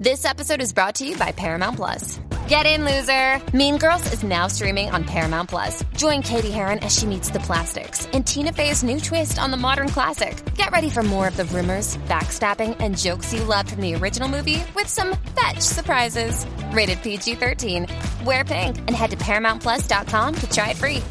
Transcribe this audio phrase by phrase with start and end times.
[0.00, 2.18] This episode is brought to you by Paramount Plus.
[2.48, 3.38] Get in, loser!
[3.54, 5.84] Mean Girls is now streaming on Paramount Plus.
[5.94, 9.58] Join Katie Heron as she meets the plastics and Tina Fey's new twist on the
[9.58, 10.42] modern classic.
[10.54, 14.26] Get ready for more of the rumors, backstabbing, and jokes you loved from the original
[14.26, 16.46] movie with some fetch surprises.
[16.72, 17.86] Rated PG 13.
[18.24, 21.02] Wear pink and head to ParamountPlus.com to try it free.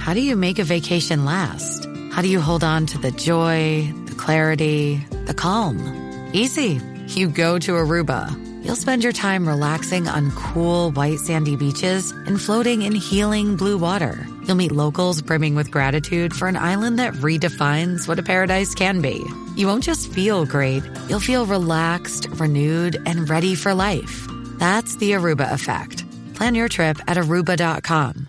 [0.00, 1.88] How do you make a vacation last?
[2.12, 6.03] How do you hold on to the joy, the clarity, the calm?
[6.34, 6.80] Easy.
[7.14, 8.26] You go to Aruba.
[8.64, 13.78] You'll spend your time relaxing on cool, white, sandy beaches and floating in healing blue
[13.78, 14.26] water.
[14.42, 19.00] You'll meet locals brimming with gratitude for an island that redefines what a paradise can
[19.00, 19.24] be.
[19.54, 24.26] You won't just feel great, you'll feel relaxed, renewed, and ready for life.
[24.58, 26.04] That's the Aruba effect.
[26.34, 28.28] Plan your trip at aruba.com.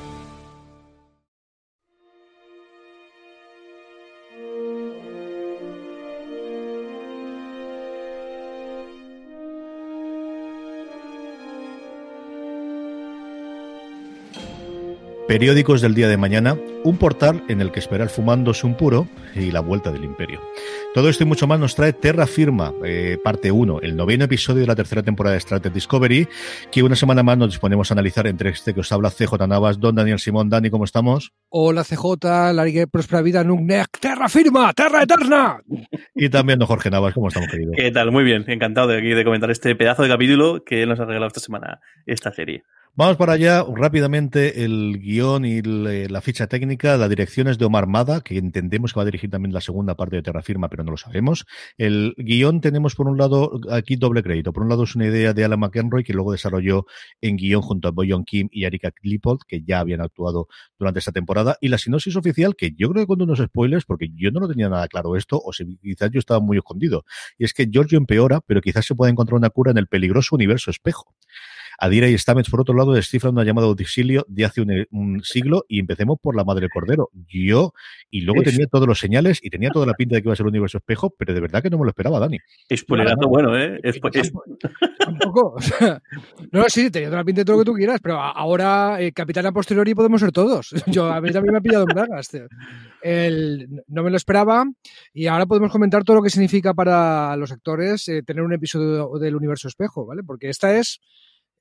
[15.31, 19.51] Periódicos del día de mañana, un portal en el que esperar fumándose un puro y
[19.51, 20.41] la vuelta del imperio.
[20.93, 24.59] Todo esto y mucho más nos trae Terra Firma, eh, parte 1, el noveno episodio
[24.59, 26.27] de la tercera temporada de Trek Discovery,
[26.69, 29.79] que una semana más nos disponemos a analizar entre este que os habla CJ Navas,
[29.79, 30.49] Don Daniel Simón.
[30.49, 31.31] Dani, ¿cómo estamos?
[31.47, 35.61] Hola CJ, larga y próspera vida, Nugnek, Terra Firma, Terra Eterna.
[36.13, 37.71] Y también don Jorge Navas, ¿cómo estamos, querido?
[37.73, 38.11] ¿Qué tal?
[38.11, 41.27] Muy bien, encantado de aquí de comentar este pedazo de capítulo que nos ha regalado
[41.27, 42.63] esta semana esta serie.
[42.93, 46.97] Vamos para allá rápidamente el guion y la ficha técnica.
[46.97, 49.95] La dirección es de Omar Mada, que entendemos que va a dirigir también la segunda
[49.95, 51.45] parte de Terrafirma, pero no lo sabemos.
[51.77, 54.51] El guion tenemos por un lado aquí doble crédito.
[54.51, 56.85] Por un lado es una idea de Alan McEnroy que luego desarrolló
[57.21, 61.13] en guion junto a Boyon Kim y Erika Klipold, que ya habían actuado durante esta
[61.13, 61.55] temporada.
[61.61, 64.49] Y la sinopsis oficial, que yo creo que cuando unos spoilers, porque yo no lo
[64.49, 67.05] tenía nada claro esto, o si quizás yo estaba muy escondido.
[67.37, 70.35] Y es que Giorgio empeora, pero quizás se pueda encontrar una cura en el peligroso
[70.35, 71.15] universo espejo.
[71.81, 75.65] Adira y Stamets, por otro lado, descifran una llamada de auxilio de hace un, siglo
[75.67, 77.09] y empecemos por la madre cordero.
[77.27, 77.73] Yo,
[78.11, 80.35] y luego tenía todos los señales y tenía toda la pinta de que iba a
[80.35, 82.37] ser un universo espejo, pero de verdad que no me lo esperaba, Dani.
[82.71, 83.79] Spoilerazo bueno, ¿eh?
[83.81, 83.99] Es,
[84.99, 85.55] Tampoco.
[86.51, 89.11] no, sí, tenía toda la pinta de todo lo que tú quieras, pero ahora, eh,
[89.11, 90.69] capitana posteriori, podemos ser todos.
[90.85, 92.29] Yo, a mí también me ha pillado en bragas.
[93.01, 94.65] El, no me lo esperaba
[95.15, 99.09] y ahora podemos comentar todo lo que significa para los actores eh, tener un episodio
[99.17, 100.21] del universo espejo, ¿vale?
[100.21, 101.01] Porque esta es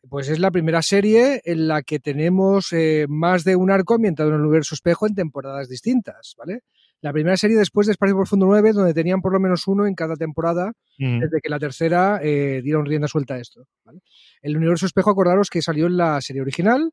[0.08, 4.30] pues es la primera serie en la que tenemos eh, más de un arco ambientado
[4.30, 6.60] en el universo espejo en temporadas distintas, ¿vale?
[7.02, 9.94] La primera serie después de Espacio Profundo 9, donde tenían por lo menos uno en
[9.94, 13.64] cada temporada, desde que la tercera eh, dieron rienda suelta a esto.
[13.86, 14.00] ¿vale?
[14.42, 16.92] El universo espejo, acordaros que salió en la serie original,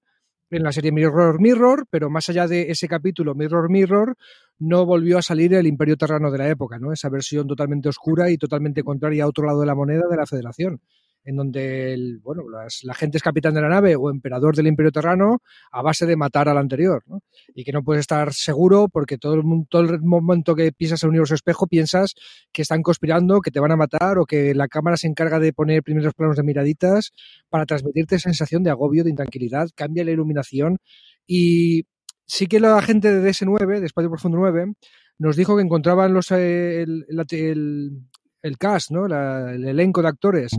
[0.49, 4.15] en la serie Mirror Mirror, pero más allá de ese capítulo Mirror Mirror,
[4.59, 6.93] no volvió a salir el Imperio Terrano de la época, ¿no?
[6.93, 10.25] Esa versión totalmente oscura y totalmente contraria a otro lado de la moneda de la
[10.25, 10.79] Federación
[11.27, 12.43] en donde el, bueno,
[12.83, 15.41] la gente es capitán de la nave o emperador del Imperio Terrano
[15.73, 17.19] a base de matar al anterior, ¿no?
[17.53, 21.09] Y que no puedes estar seguro porque todo el, todo el momento que pisas el
[21.09, 22.15] universo espejo piensas
[22.53, 25.51] que están conspirando, que te van a matar o que la cámara se encarga de
[25.51, 27.11] poner primeros planos de miraditas
[27.49, 30.77] para transmitirte sensación de agobio, de intranquilidad, cambia la iluminación
[31.27, 31.87] y
[32.25, 34.75] sí que la gente de DS9, de Espacio Profundo 9,
[35.19, 39.07] nos dijo que encontraban los, eh, el, el, cast, ¿no?
[39.07, 40.53] el elenco de actores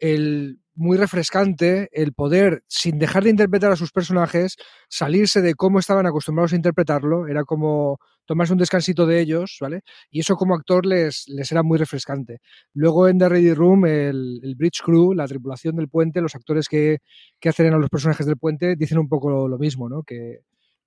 [0.00, 4.56] el muy refrescante el poder, sin dejar de interpretar a sus personajes,
[4.88, 9.82] salirse de cómo estaban acostumbrados a interpretarlo, era como tomarse un descansito de ellos, ¿vale?
[10.10, 12.38] Y eso como actor les, les era muy refrescante.
[12.72, 16.98] Luego en The Ready Room, el, Bridge Crew, la tripulación del puente, los actores que,
[17.38, 20.02] que hacen a los personajes del puente, dicen un poco lo, lo mismo, ¿no?
[20.02, 20.38] Que,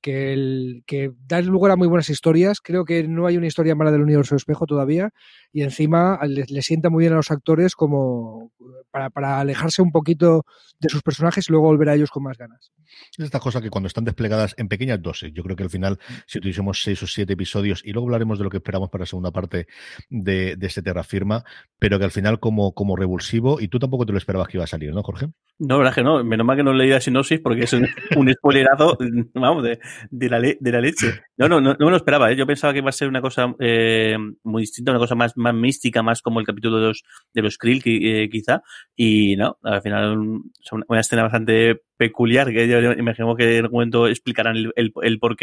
[0.04, 2.60] que, el, que da lugar a muy buenas historias.
[2.62, 5.12] Creo que no hay una historia mala del universo espejo todavía
[5.54, 8.52] y encima le, sienta muy bien a los actores como
[8.92, 10.46] para, para, alejarse un poquito
[10.80, 12.74] de sus personajes y luego volver a ellos con más ganas.
[13.18, 15.98] Es esta cosa que cuando están desplegadas en pequeñas dosis, yo creo que al final,
[16.28, 19.06] si tuviésemos seis o siete episodios, y luego hablaremos de lo que esperamos para la
[19.08, 19.68] segunda parte
[20.10, 21.44] de, de este Terra Firma,
[21.80, 24.66] pero que al final como, como revulsivo, y tú tampoco te lo esperabas que iba
[24.66, 25.30] a salir, ¿no, Jorge?
[25.60, 26.24] No, verdad que no.
[26.24, 28.98] Menos mal que no leí la sinopsis porque es un, un spoilerazo,
[29.34, 29.80] vamos, de,
[30.10, 31.22] de, la de la leche.
[31.38, 32.32] No, no, no, no, me lo esperaba.
[32.32, 32.36] ¿eh?
[32.36, 35.54] Yo pensaba que iba a ser una cosa eh, muy distinta, una cosa más, más
[35.54, 37.04] mística, más como el capítulo de los,
[37.34, 38.62] de los Krill, eh, quizá.
[38.96, 40.18] Y no, al final
[40.88, 45.20] una escena bastante peculiar que yo imagino que en algún momento explicarán el, el, el
[45.20, 45.36] por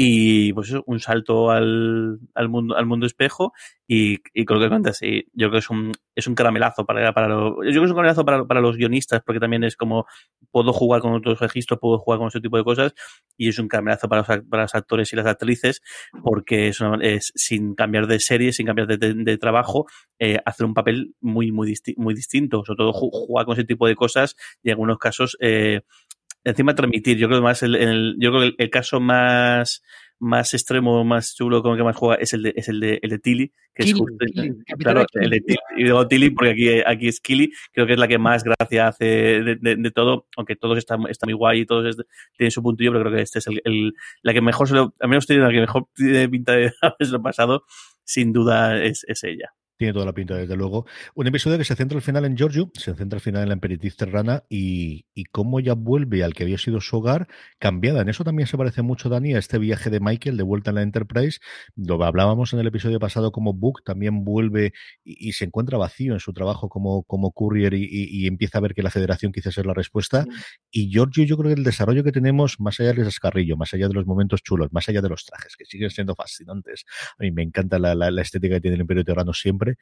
[0.00, 3.52] y pues eso, un salto al, al mundo al mundo espejo
[3.88, 6.86] y, y con lo que cuentas, sí, yo creo que es un, es un caramelazo
[6.86, 9.64] para, para los, yo creo que es un caramelazo para, para los guionistas porque también
[9.64, 10.06] es como
[10.52, 12.94] puedo jugar con otros registros, puedo jugar con ese tipo de cosas
[13.36, 15.82] y es un caramelazo para los, para los actores y las actrices
[16.22, 19.86] porque es, una, es sin cambiar de serie, sin cambiar de, de, de trabajo,
[20.20, 23.88] eh, hacer un papel muy, muy, disti muy distinto, sobre todo jugar con ese tipo
[23.88, 25.80] de cosas y en algunos casos eh,
[26.44, 27.16] encima transmitir.
[27.18, 29.82] Yo creo que más el, el yo creo que el, el, caso más
[30.20, 33.10] más extremo, más chulo, como que más juega, es el de, es el de, el
[33.10, 34.26] de Tilly, que es justo,
[34.78, 35.58] claro, el de Tilly.
[35.76, 38.88] Y digo Tilly porque aquí, aquí es Killy, creo que es la que más gracia
[38.88, 42.04] hace de, de, de todo, aunque todos están, están muy guay y todos es,
[42.36, 44.94] tienen su puntillo, pero creo que este es el, el la que mejor se lo,
[44.98, 47.64] al menos tiene la que mejor tiene pinta de haberlo pasado,
[48.04, 49.52] sin duda es, es ella.
[49.78, 50.86] Tiene toda la pinta, desde luego.
[51.14, 53.54] Un episodio que se centra al final en Giorgio, se centra al final en la
[53.54, 57.28] emperatriz terrana y, y cómo ella vuelve al que había sido su hogar
[57.60, 58.00] cambiada.
[58.00, 60.74] En eso también se parece mucho, Dani, a este viaje de Michael de vuelta en
[60.74, 61.38] la Enterprise.
[61.76, 64.72] Lo hablábamos en el episodio pasado como Book también vuelve
[65.04, 68.62] y, y se encuentra vacío en su trabajo como, como courier y, y, empieza a
[68.62, 70.26] ver que la federación quizás es la respuesta.
[70.72, 73.86] Y Giorgio, yo creo que el desarrollo que tenemos, más allá del descarrillo, más allá
[73.86, 76.84] de los momentos chulos, más allá de los trajes, que siguen siendo fascinantes.
[77.16, 79.76] A mí me encanta la, la, la estética que tiene el Imperio Terrano siempre Okay.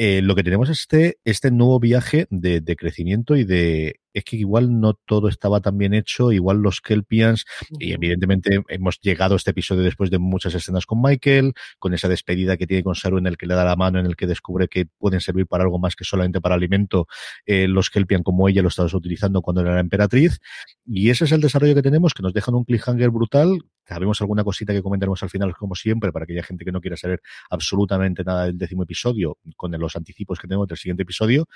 [0.00, 3.98] Eh, lo que tenemos es este, este nuevo viaje de, de, crecimiento y de.
[4.12, 7.44] Es que igual no todo estaba tan bien hecho, igual los Kelpians,
[7.80, 12.08] y evidentemente hemos llegado a este episodio después de muchas escenas con Michael, con esa
[12.08, 14.28] despedida que tiene con Saru en el que le da la mano, en el que
[14.28, 17.08] descubre que pueden servir para algo más que solamente para alimento,
[17.44, 20.38] eh, los Kelpian como ella lo estaba utilizando cuando era la emperatriz,
[20.86, 23.58] y ese es el desarrollo que tenemos, que nos dejan un cliffhanger brutal,
[23.88, 26.96] sabemos alguna cosita que comentaremos al final, como siempre, para aquella gente que no quiera
[26.96, 31.46] saber absolutamente nada del décimo episodio, con los anticipos que tenemos del siguiente episodio,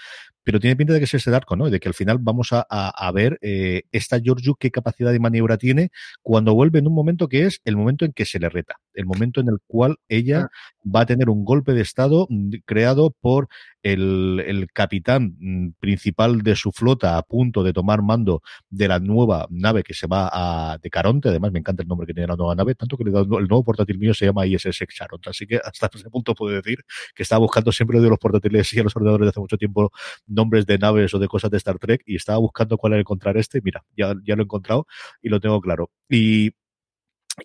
[0.43, 1.71] pero tiene pinta de que es ese arco, ¿no?
[1.71, 5.21] De que al final vamos a, a, a ver eh, esta Giorgio qué capacidad de
[5.21, 5.91] maniobra tiene
[6.23, 9.07] cuando vuelve en un momento que es el momento en que se le reta, el
[9.07, 10.51] momento en el cual ella ah.
[10.85, 12.29] va a tener un golpe de estado
[12.65, 13.49] creado por
[13.83, 19.01] el, el, capitán mm, principal de su flota a punto de tomar mando de la
[19.01, 22.29] nueva nave que se va a, de Caronte, además me encanta el nombre que tiene
[22.29, 25.57] la nueva nave, tanto que el nuevo portátil mío se llama ISS Caronte, así que
[25.57, 26.79] hasta ese punto puedo decir
[27.15, 29.93] que estaba buscando siempre de los portátiles y a los ordenadores de hace mucho tiempo
[30.27, 33.37] nombres de naves o de cosas de Star Trek y estaba buscando cuál era encontrar
[33.37, 34.87] este, mira, ya, ya lo he encontrado
[35.21, 35.91] y lo tengo claro.
[36.09, 36.53] Y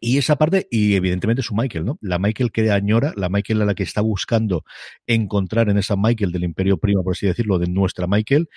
[0.01, 1.97] y esa parte, y evidentemente su Michael, ¿no?
[2.01, 4.65] La Michael que añora, la Michael a la que está buscando
[5.05, 8.49] encontrar en esa Michael del Imperio Prima, por así decirlo, de nuestra Michael,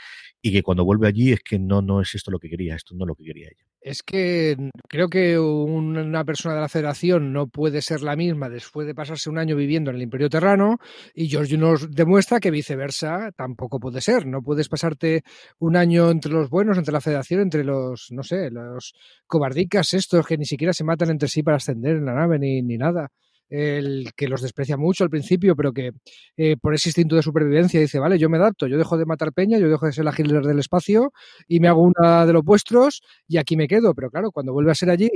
[0.42, 2.94] y que cuando vuelve allí es que no, no es esto lo que quería, esto
[2.96, 3.64] no es lo que quería ella.
[3.82, 4.56] Es que
[4.88, 9.30] creo que una persona de la Federación no puede ser la misma después de pasarse
[9.30, 10.76] un año viviendo en el Imperio Terrano
[11.14, 14.26] y George nos demuestra que viceversa tampoco puede ser.
[14.26, 15.22] No puedes pasarte
[15.58, 18.92] un año entre los buenos, entre la Federación, entre los, no sé, los
[19.26, 22.60] cobardicas estos que ni siquiera se matan entre sí para ascender en la nave ni,
[22.60, 23.10] ni nada
[23.50, 25.90] el que los desprecia mucho al principio, pero que
[26.36, 29.32] eh, por ese instinto de supervivencia dice, vale, yo me adapto, yo dejo de matar
[29.32, 31.12] peña, yo dejo de ser la Hitler del espacio
[31.48, 33.92] y me hago una de los vuestros y aquí me quedo.
[33.94, 35.10] Pero claro, cuando vuelve a ser allí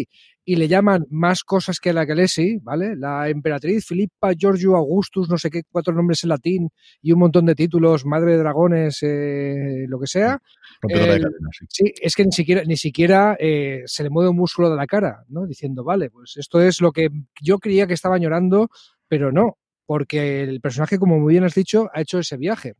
[0.44, 2.96] y le llaman más cosas que la Kelesi, ¿vale?
[2.96, 6.70] La emperatriz Filipa Giorgio Augustus, no sé qué, cuatro nombres en latín
[7.00, 10.40] y un montón de títulos, madre de dragones, eh, lo que sea.
[10.88, 11.66] Eh, cadena, sí.
[11.68, 11.92] sí.
[12.00, 15.24] es que ni siquiera, ni siquiera eh, se le mueve un músculo de la cara,
[15.28, 15.46] ¿no?
[15.46, 17.08] Diciendo, vale, pues esto es lo que
[17.40, 18.68] yo creía que estaba llorando,
[19.08, 22.74] pero no, porque el personaje, como muy bien has dicho, ha hecho ese viaje.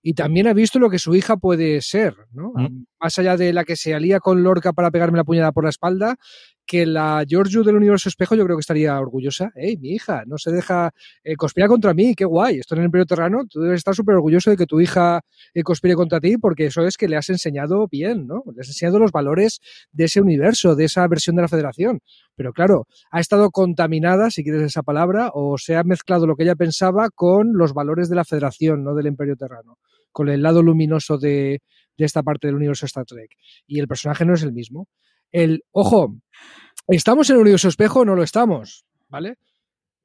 [0.00, 2.52] Y también ha visto lo que su hija puede ser, ¿no?
[2.54, 2.84] Mm.
[3.00, 5.70] Más allá de la que se alía con Lorca para pegarme la puñada por la
[5.70, 6.16] espalda,
[6.68, 9.50] que la Giorgio del universo espejo yo creo que estaría orgullosa.
[9.56, 10.22] ¡Ey, mi hija!
[10.26, 10.92] No se deja
[11.24, 12.58] eh, conspira contra mí, qué guay.
[12.58, 15.22] Esto en el Imperio Terrano, tú debes estar súper orgulloso de que tu hija
[15.54, 18.44] eh, conspire contra ti porque eso es que le has enseñado bien, ¿no?
[18.54, 19.60] Le has enseñado los valores
[19.92, 22.00] de ese universo, de esa versión de la Federación.
[22.38, 26.44] Pero claro, ha estado contaminada, si quieres esa palabra, o se ha mezclado lo que
[26.44, 29.76] ella pensaba con los valores de la Federación, no del Imperio Terrano,
[30.10, 31.60] con el lado luminoso de,
[31.98, 33.32] de esta parte del universo Star Trek.
[33.66, 34.88] Y el personaje no es el mismo
[35.32, 36.16] el, ojo,
[36.86, 38.84] ¿estamos en el universo espejo o no lo estamos?
[39.08, 39.36] ¿Vale?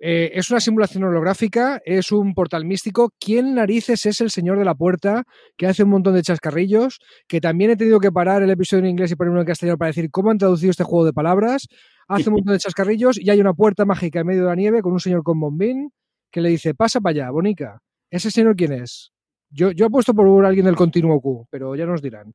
[0.05, 3.13] Eh, es una simulación holográfica, es un portal místico.
[3.17, 5.23] ¿Quién narices es el señor de la puerta
[5.55, 6.99] que hace un montón de chascarrillos?
[7.25, 9.91] Que también he tenido que parar el episodio en inglés y ponerlo en castellano para
[9.91, 11.69] decir cómo han traducido este juego de palabras.
[12.09, 14.81] Hace un montón de chascarrillos y hay una puerta mágica en medio de la nieve
[14.81, 15.91] con un señor con bombín
[16.29, 17.79] que le dice, pasa para allá, bonica.
[18.11, 19.13] ¿Ese señor quién es?
[19.51, 22.33] Yo, yo apuesto por alguien del continuo Q, pero ya nos dirán.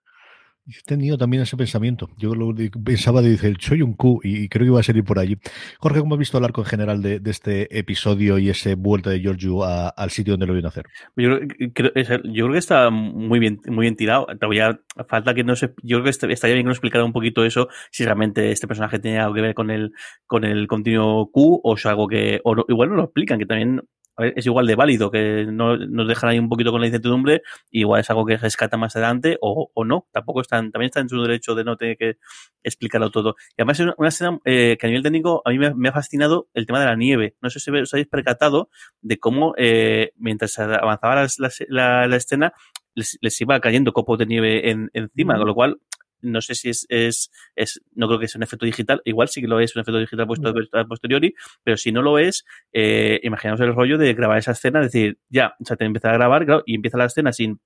[0.68, 2.10] He tenido también ese pensamiento.
[2.18, 5.18] Yo lo pensaba de decir, soy un Q y creo que iba a salir por
[5.18, 5.38] allí.
[5.78, 9.20] Jorge, ¿cómo has visto el arco en general de, este episodio y ese vuelta de
[9.20, 10.84] Giorgio al sitio donde lo vino a hacer?
[11.16, 11.38] Yo
[11.72, 14.26] creo, yo creo, que está muy bien, muy bien tirado.
[14.26, 17.46] Todavía falta que no se, yo creo que estaría bien que nos explicara un poquito
[17.46, 19.92] eso, si realmente este personaje tiene algo que ver con el,
[20.26, 23.80] con el continuo Q o es algo que, igual no lo explican, que también
[24.18, 28.00] es igual de válido, que no, nos dejan ahí un poquito con la incertidumbre, igual
[28.00, 31.20] es algo que rescata más adelante o, o no, tampoco están, también está en su
[31.22, 32.16] derecho de no tener que
[32.62, 33.36] explicarlo todo.
[33.50, 36.48] Y además es una, escena eh, que a nivel técnico a mí me, ha fascinado
[36.54, 37.36] el tema de la nieve.
[37.40, 38.70] No sé si os habéis percatado
[39.00, 42.52] de cómo eh, mientras avanzaba la, la, escena
[42.94, 45.78] les, les, iba cayendo copos de nieve en, encima, con lo cual
[46.20, 49.40] no sé si es, es, es, no creo que sea un efecto digital, igual sí
[49.40, 53.20] que lo es un efecto digital puesto a posteriori, pero si no lo es, eh,
[53.22, 56.44] imaginaos el rollo de grabar esa escena, decir, ya, o sea, te empieza a grabar,
[56.44, 57.60] claro, y empieza la escena sin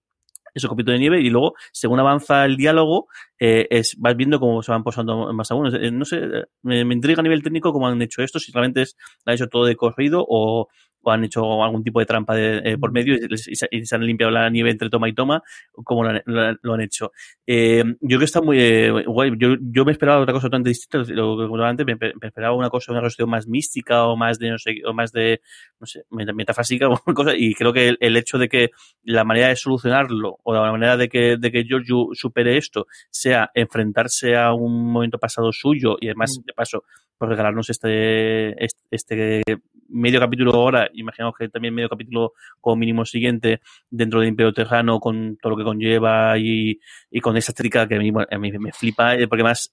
[0.54, 4.62] ese copito de nieve y luego, según avanza el diálogo, eh, es, vas viendo cómo
[4.62, 5.74] se van posando más algunos.
[5.74, 6.20] Eh, no sé,
[6.62, 9.34] me, me, intriga a nivel técnico cómo han hecho esto, si realmente es, lo han
[9.34, 10.68] hecho todo de corrido o,
[11.02, 13.56] o han hecho algún tipo de trampa de, eh, por medio y,
[13.86, 15.42] se han limpiado la nieve entre toma y toma,
[15.72, 17.12] como lo han, hecho.
[17.46, 19.32] Eh, yo creo que está muy eh, guay.
[19.36, 21.12] Yo, yo, me esperaba otra cosa totalmente distinta.
[21.12, 24.50] Lo que antes, me, me, esperaba una cosa, una resolución más mística o más de,
[24.50, 25.40] no sé, o más de,
[25.80, 27.34] no sé, metafásica o cosa.
[27.36, 28.70] Y creo que el, hecho de que
[29.02, 33.50] la manera de solucionarlo o la manera de que, de que Giorgio supere esto sea
[33.54, 36.46] enfrentarse a un momento pasado suyo y además, mm.
[36.46, 36.84] de paso,
[37.22, 38.56] por regalarnos este,
[38.90, 39.42] este,
[39.88, 44.98] medio capítulo ahora, imaginamos que también medio capítulo como mínimo siguiente dentro del Imperio Tejano
[44.98, 46.80] con todo lo que conlleva y,
[47.12, 49.72] y con esa estética que a mí, a mí me flipa, eh, porque más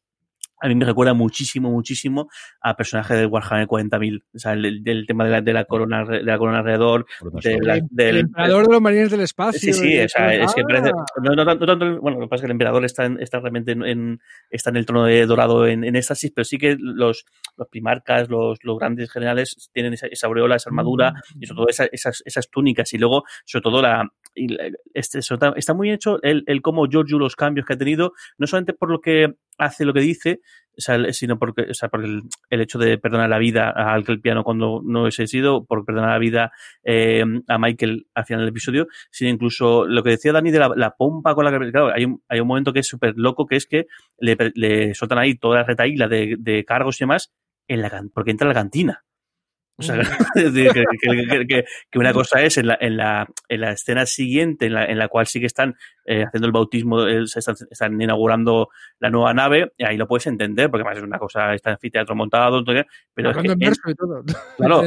[0.62, 2.30] a mí me recuerda muchísimo, muchísimo
[2.62, 4.24] a personaje de Warhammer 40.000.
[4.34, 7.06] O sea, el, el, tema de la, de la corona de la corona alrededor.
[7.42, 9.60] del, el emperador de los marines del espacio.
[9.60, 10.92] Sí, sí, o sea, es que parece.
[11.24, 13.72] No, no, tanto, bueno, lo que pasa es que el emperador está, en, está realmente
[13.72, 17.26] en, está en el trono de dorado en, en éxtasis, pero sí que los,
[17.58, 21.70] los primarcas, los, los grandes generales tienen esa, esa aureola, esa armadura y sobre todo
[21.70, 24.10] esa, esas, esas túnicas y luego, sobre todo, la,
[24.94, 28.74] este, está muy hecho el, el cómo Giorgio los cambios que ha tenido, no solamente
[28.74, 30.42] por lo que hace lo que dice,
[31.12, 35.02] sino porque, o sea, por el, hecho de perdonar la vida a piano cuando no
[35.02, 36.52] hubiese sido, por perdonar la vida
[36.84, 40.96] eh, a Michael al final del episodio, sino incluso lo que decía Dani de la,
[40.98, 43.58] pompa con la que, claro, hay un, hay un momento que es súper loco, que
[43.58, 43.88] es que
[44.18, 47.34] le, le sueltan ahí toda la retaíla de, de cargos y demás,
[47.68, 49.04] en la, porque entra a la cantina.
[49.80, 49.96] O sea,
[50.36, 54.98] que, una cosa es en la, en la, en la escena siguiente, en la, en
[54.98, 58.70] la cual sí que están eh, haciendo el bautismo, están, inaugurando
[59.00, 61.76] la nueva nave, y ahí lo puedes entender, porque además es una cosa, está en
[61.76, 62.62] anfiteatro montado,
[63.14, 63.56] pero es que,
[64.58, 64.84] Claro,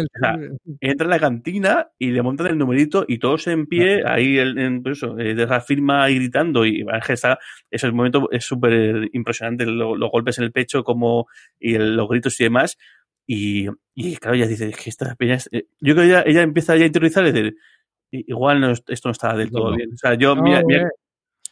[0.81, 4.83] entra en la cantina y le montan el numerito y todos en pie, ahí en,
[4.83, 7.39] pues eso, eh, de firma y gritando, y está,
[7.71, 11.27] ese momento es súper impresionante, los golpes en el pecho como
[11.59, 12.77] y los gritos y demás,
[13.27, 16.77] y, y claro, ella dice, que esta peña eh, yo creo que ella, ella empieza
[16.77, 17.57] ya a interiorizar y decir,
[18.11, 19.93] igual no, esto no está del todo bien.
[19.93, 20.63] O sea, yo, mira,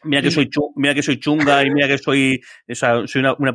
[0.05, 3.35] mira, que soy mira que soy chunga y mira que soy, o sea, soy una,
[3.35, 3.55] una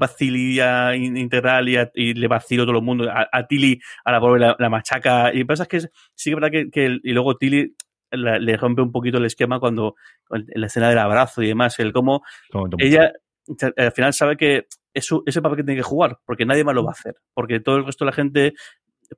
[0.95, 3.10] integral y, y, le vacilo a todo el mundo.
[3.10, 5.34] A, a Tilly, a la pobre la, machaca.
[5.34, 5.89] Y pasa es que sí
[6.25, 7.75] que es verdad que, que y luego Tilly
[8.12, 9.95] le rompe un poquito el esquema cuando
[10.31, 12.24] en la escena del abrazo y demás, el cómo
[12.77, 13.12] ella
[13.77, 16.83] al final sabe que es ese papel que tiene que jugar, porque nadie más lo
[16.83, 18.53] va a hacer, porque todo el resto de la gente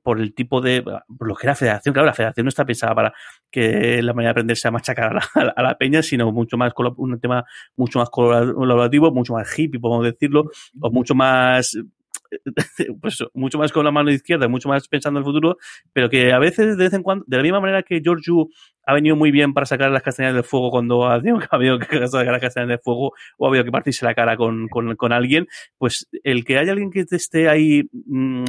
[0.02, 2.66] por el tipo de por lo que era la federación, claro, la federación no está
[2.66, 3.14] pensada para
[3.50, 6.72] que la manera de aprender sea machacar a la, a la peña, sino mucho más
[6.96, 7.44] un tema
[7.76, 11.74] mucho más colaborativo, mucho más hippie, podemos decirlo, o mucho más
[13.00, 15.56] pues mucho más con la mano izquierda, mucho más pensando en el futuro,
[15.92, 18.48] pero que a veces, de vez en cuando, de la misma manera que Giorgio
[18.88, 21.14] ha venido muy bien para sacar las castañas del fuego cuando ha
[21.50, 24.66] habido que sacar las castañas del fuego o ha habido que partirse la cara con,
[24.68, 28.44] con, con alguien, pues el que haya alguien que te esté ahí mmm,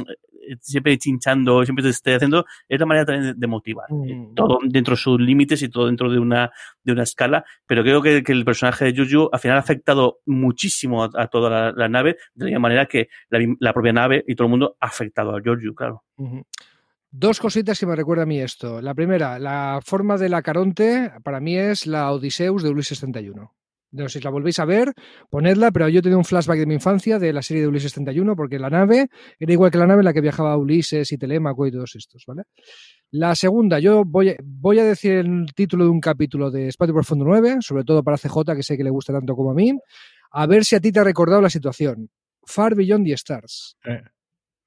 [0.60, 3.86] siempre chinchando, siempre te esté haciendo, es la manera también de motivar.
[3.90, 4.34] Mm.
[4.34, 6.50] Todo dentro de sus límites y todo dentro de una,
[6.82, 10.20] de una escala, pero creo que, que el personaje de Juju al final ha afectado
[10.24, 13.92] muchísimo a, a toda la, la, nave, de la misma manera que la, la, propia
[13.92, 16.04] nave y todo el mundo ha afectado a Giorgio, claro.
[16.16, 16.44] Uh -huh.
[17.12, 18.80] Dos cositas que me recuerda a mí esto.
[18.80, 23.52] La primera, la forma de la Caronte, para mí es la Odiseus de Ulises 31.
[23.92, 24.92] No sé si la volvéis a ver,
[25.28, 27.92] ponedla, pero yo he tenido un flashback de mi infancia de la serie de Ulises
[27.94, 29.08] 31, porque la nave
[29.40, 32.22] era igual que la nave en la que viajaba Ulises y Telémaco y todos estos,
[32.28, 32.42] ¿vale?
[33.10, 37.24] La segunda, yo voy, voy a decir el título de un capítulo de Espacio Profundo
[37.24, 39.76] 9, sobre todo para CJ, que sé que le gusta tanto como a mí,
[40.30, 42.08] a ver si a ti te ha recordado la situación.
[42.44, 43.76] Far Beyond the Stars.
[43.84, 44.00] Eh.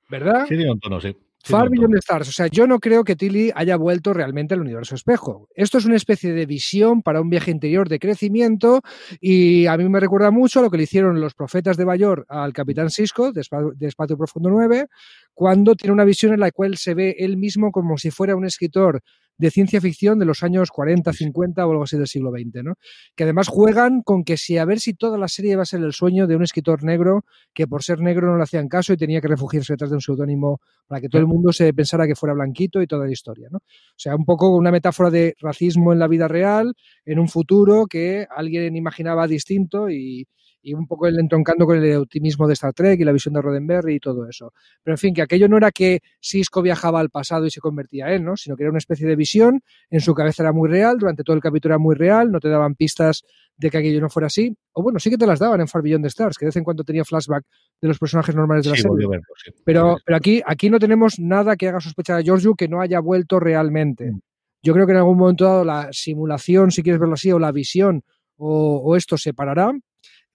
[0.10, 0.46] ¿Verdad?
[0.50, 1.12] Sí, digo, no, sí.
[1.12, 2.30] Sí, Far Beyond the Stars.
[2.30, 5.50] O sea, yo no creo que Tilly haya vuelto realmente al universo espejo.
[5.56, 8.82] Esto es una especie de visión para un viaje interior de crecimiento
[9.20, 12.26] y a mí me recuerda mucho a lo que le hicieron los profetas de Bayor
[12.30, 13.44] al Capitán Cisco de
[13.76, 14.88] de Espacio Profundo 9,
[15.34, 18.46] cuando tiene una visión en la cual se ve él mismo como si fuera un
[18.46, 19.02] escritor
[19.38, 22.74] de ciencia ficción de los años 40, 50 o algo así del siglo XX, ¿no?
[23.16, 25.82] Que además juegan con que si a ver si toda la serie va a ser
[25.82, 28.98] el sueño de un escritor negro que por ser negro no le hacían caso y
[28.98, 32.16] tenía que refugiarse detrás de un seudónimo para que todo el mundo se pensara que
[32.16, 33.58] fuera blanquito y toda la historia, ¿no?
[33.58, 36.74] O sea, un poco una metáfora de racismo en la vida real,
[37.06, 40.28] en un futuro que alguien imaginaba distinto y,
[40.64, 43.42] y un poco el entroncando con el optimismo de Star Trek y la visión de
[43.42, 44.54] Roddenberry y todo eso.
[44.82, 48.14] Pero en fin, que aquello no era que Cisco viajaba al pasado y se convertía
[48.14, 48.38] él, ¿no?
[48.38, 51.36] Sino que era una especie de visión, en su cabeza era muy real, durante todo
[51.36, 53.24] el capítulo era muy real, no te daban pistas
[53.58, 54.56] de que aquello no fuera así.
[54.72, 56.56] O bueno, sí que te las daban en Far Beyond the Stars, que de vez
[56.56, 57.44] en cuando tenía flashback
[57.82, 58.90] de los personajes normales de la Sí, serie.
[58.92, 59.52] volví a verlo, sí.
[59.66, 63.00] Pero, pero aquí, aquí no tenemos nada que haga sospechar a Giorgio que no haya
[63.02, 64.12] vuelto realmente.
[64.14, 64.20] Mm.
[64.64, 67.52] Yo creo que en algún momento dado la simulación, si quieres verlo así, o la
[67.52, 68.02] visión,
[68.38, 69.72] o, o esto se parará,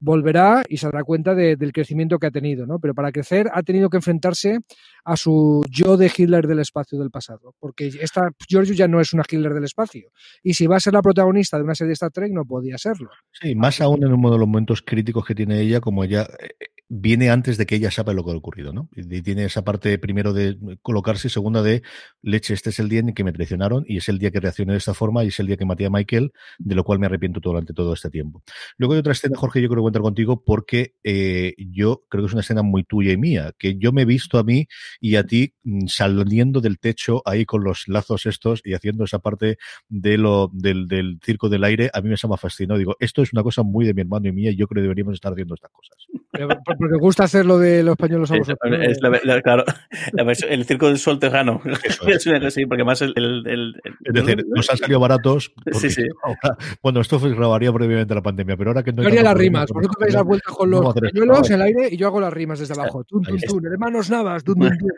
[0.01, 2.79] volverá y se dará cuenta de- del crecimiento que ha tenido, ¿no?
[2.79, 4.59] Pero para crecer ha tenido que enfrentarse
[5.05, 9.13] a su yo de Hitler del espacio del pasado, porque esta Giorgio ya no es
[9.13, 10.11] una Hitler del espacio.
[10.43, 12.79] Y si va a ser la protagonista de una serie de Star Trek, no podía
[12.79, 13.11] serlo.
[13.33, 16.67] Sí, más aún en uno de los momentos críticos que tiene ella, como ella eh,
[16.89, 18.89] viene antes de que ella sepa lo que ha ocurrido, ¿no?
[18.95, 21.83] Y tiene esa parte primero de colocarse y segunda de
[22.23, 24.73] leche, este es el día en que me traicionaron y es el día que reaccioné
[24.73, 27.07] de esta forma y es el día que maté a Michael, de lo cual me
[27.07, 28.43] arrepiento durante todo este tiempo.
[28.79, 32.27] Luego hay otra escena, Jorge, yo creo que encuentro contigo porque eh, yo creo que
[32.29, 34.67] es una escena muy tuya y mía, que yo me he visto a mí
[35.01, 39.19] y a ti mm, saliendo del techo ahí con los lazos estos y haciendo esa
[39.19, 39.57] parte
[39.89, 42.77] de lo, del, del circo del aire, a mí me se me fascinó.
[42.79, 44.83] Digo, esto es una cosa muy de mi hermano y mía y yo creo que
[44.83, 45.97] deberíamos estar haciendo estas cosas.
[46.31, 48.59] Por- Porque gusta hacer lo de los pañuelos a vosotros.
[48.83, 49.65] es la- la- claro,
[50.13, 51.61] la versión- el circo del sol tejano.
[51.65, 52.27] Es es.
[52.27, 53.13] una cosa así, porque más el.
[53.17, 55.53] el- el- Es decir, nos han salido baratos.
[55.65, 56.03] porque Sí, sí.
[56.23, 59.23] ahora- bueno, esto fue grabaría previamente a la pandemia, pero ahora que no Yo haría
[59.23, 59.71] las rimas.
[59.81, 62.33] Con Vosotros dais las vueltas con los pañuelos en el aire y yo hago las
[62.33, 63.05] rimas desde abajo.
[63.05, 63.67] Tun, tun, tun.
[63.67, 64.45] Hermanos Navas.
[64.45, 64.91] tun, tun, tun.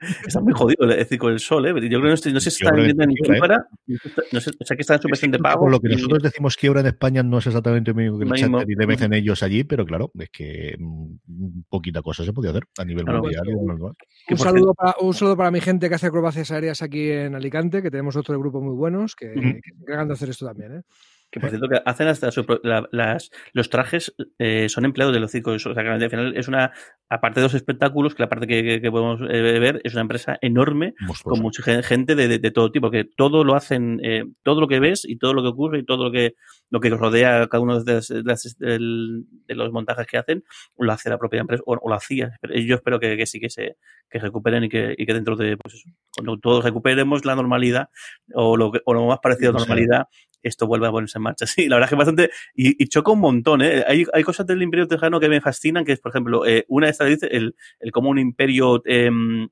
[0.26, 1.74] Está muy jodido el circo del sol, ¿eh?
[1.74, 4.08] Yo creo que no, sé- no sé si que viendo en quiebra, quiebra.
[4.32, 5.68] No sé, o sea que está en suspensión de pago.
[5.68, 8.50] lo que nosotros decimos quiebra en España no es exactamente lo mismo que el chat
[8.68, 12.62] y le dicen ellos allí, pero claro, es que mm, poquita cosa se podía hacer
[12.78, 13.20] a nivel Claro.
[13.22, 13.42] mundial.
[14.30, 17.82] Un saludo, para, un saludo para mi gente que hace acrobacias aéreas aquí en Alicante,
[17.82, 19.40] que tenemos otro grupo muy buenos que, que
[19.74, 20.76] se encargan de hacer esto también.
[20.78, 20.82] ¿eh?
[21.30, 25.20] Que por cierto, que hacen hasta su la- las, los trajes eh, son empleados de
[25.20, 25.64] los circos.
[25.64, 26.72] O sea, que al final es una,
[27.08, 30.00] aparte de los espectáculos, que la parte que, que- que podemos eh, ver es una
[30.02, 34.00] empresa enorme con mucha gen- gente de, de- de todo tipo, que todo lo hacen,
[34.02, 36.34] eh, todo lo que ves y todo lo que ocurre y todo lo que,
[36.68, 40.44] lo que rodea cada uno de, las- de los montajes que hacen,
[40.78, 42.38] lo hace la propia empresa, o, o lo hacía.
[42.42, 43.76] Yo espero que, que sí que se
[44.10, 47.90] que recuperen y que, y que dentro de, pues eso, cuando todos recuperemos la normalidad
[48.34, 50.06] o lo, que- o lo más parecido a la normalidad,
[50.42, 51.46] esto vuelve a ponerse en marcha.
[51.46, 53.84] Sí, la verdad es que bastante, y, y choca un montón, ¿eh?
[53.86, 56.86] Hay, hay cosas del Imperio Tejano que me fascinan, que es, por ejemplo, eh, una
[56.86, 59.48] de estas dice el, el cómo un imperio, em,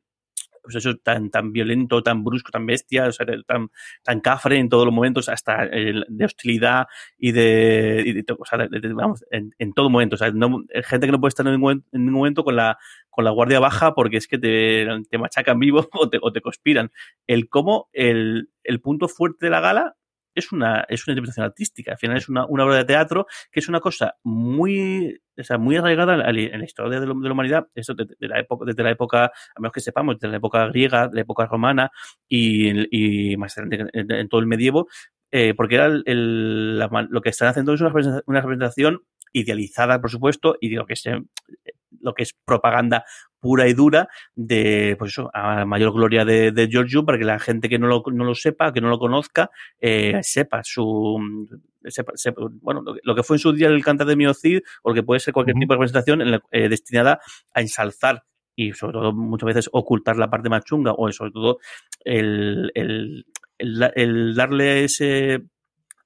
[0.63, 3.71] pues eso, tan, tan violento, tan brusco, tan bestia, o sea, tan,
[4.03, 8.59] tan cafre en todos los momentos, hasta de hostilidad y de, y de o sea,
[8.69, 10.17] de- de- vamos, en, en todo momento.
[10.17, 12.77] O sea, no- gente que no puede estar en ningún, en ningún momento con la,
[13.11, 16.41] con la guardia baja porque es que te, te machacan vivo o te, o te
[16.43, 16.91] conspiran.
[17.27, 19.95] El cómo el, el punto fuerte de la gala
[20.39, 21.93] es una, es una interpretación artística.
[21.93, 25.59] Al final es una, una obra de teatro que es una cosa muy, o sea,
[25.59, 28.91] muy arraigada en la, historia de, la humanidad, eso de, de la época, desde la
[28.91, 31.91] época, a menos que sepamos, desde la época griega, de la época romana
[32.29, 34.89] y, más adelante en, todo el medievo,
[35.31, 40.11] eh, porque era el, lo que están haciendo es una representación, una representación idealizada, por
[40.11, 41.21] supuesto, y de lo que es, eh,
[42.01, 43.05] lo que es propaganda
[43.41, 47.39] pura y dura de, pues eso, a mayor gloria de, de Giorgio, para que la
[47.39, 51.19] gente que no lo, no lo sepa, que no lo conozca, eh, sepa su,
[51.85, 54.61] sepa- sepa- bueno, lo que, lo que fue en su día el cantar de Miocid,
[54.83, 57.21] o lo que puede ser cualquier tipo de representación en la- eh, destinada
[57.55, 58.25] a ensalzar
[58.57, 61.59] y sobre todo muchas veces ocultar la parte más chunga, o sobre todo
[62.05, 63.25] el, el,
[63.59, 65.43] el, el darle ese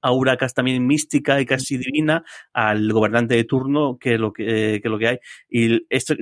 [0.03, 4.89] aura casi también mística y casi divina al gobernante de turno que lo que, que
[4.89, 5.17] lo que hay
[5.49, 6.13] y esto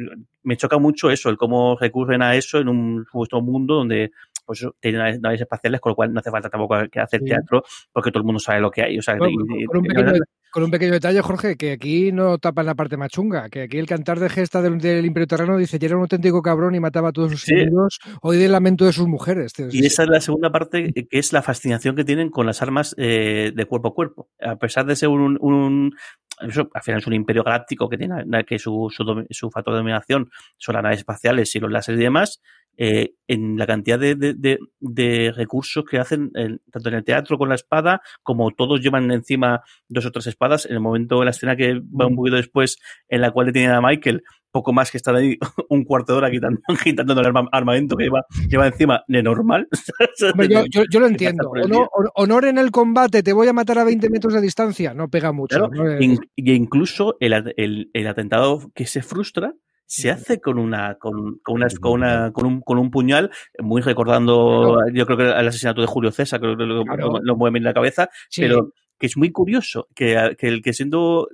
[0.44, 4.12] me choca mucho eso el cómo recurren a eso en un supuesto mundo donde
[4.46, 7.26] pues eso, tienen naves, espaciales con lo cual no hace falta tampoco que hacer Sí.
[7.26, 10.14] teatro porque todo el mundo sabe lo que hay o sea, y- con un pequeño,
[10.52, 13.86] Con un pequeño detalle, Jorge, que aquí no tapan la parte machunga, que aquí el
[13.88, 17.10] cantar de gesta del, del Imperio Terrano dice que era un auténtico cabrón y mataba
[17.10, 17.54] a todos sus Sí.
[17.54, 19.54] enemigos, oí el lamento de sus mujeres.
[19.54, 19.68] tío.
[19.72, 22.94] Y esa es la segunda parte, que es la fascinación que tienen con las armas
[22.98, 24.30] eh, de cuerpo a cuerpo.
[24.42, 25.96] A pesar de ser un, un-
[26.42, 29.78] eso, al final es un imperio galáctico que tiene que su, su, su factor de
[29.80, 32.42] dominación son las naves espaciales y los láseres y demás,
[32.78, 37.04] eh, en la cantidad de, de- de- de recursos que hacen, en- tanto en el
[37.04, 41.20] teatro con la espada, como todos llevan encima dos o tres espadas, en el momento
[41.20, 42.78] de la escena que va un poquito después,
[43.10, 45.38] en la cual le tienen a Michael, poco más que estar ahí
[45.70, 49.68] un cuarto de hora quitando, quitando el arma- armamento que lleva, lleva encima de normal.
[50.34, 51.50] Hombre, yo, yo- yo lo entiendo.
[51.52, 54.94] Honor, honor en el combate, te voy a matar a 20 metros de distancia.
[54.94, 55.58] No pega mucho.
[55.58, 56.02] Claro, ¿no?
[56.02, 59.54] In- y incluso el, el- el atentado que se frustra
[59.92, 63.82] se hace con una con, con una, con, una- con un, con un puñal, muy
[63.82, 67.12] recordando, yo creo que el asesinato de Julio César, creo que lo, Claro.
[67.14, 68.42] lo- lo mueve en la cabeza, sí.
[68.42, 71.28] pero que es muy curioso que, que el que siendo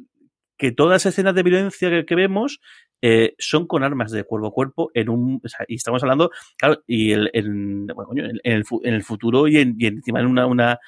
[0.57, 2.59] que todas las escenas de violencia que, que vemos
[3.03, 6.31] eh, son con armas de cuerpo a cuerpo en un o sea, y estamos hablando
[6.57, 10.25] claro y el, en, bueno, en, el, en el futuro y, en, y encima en
[10.25, 10.79] una, una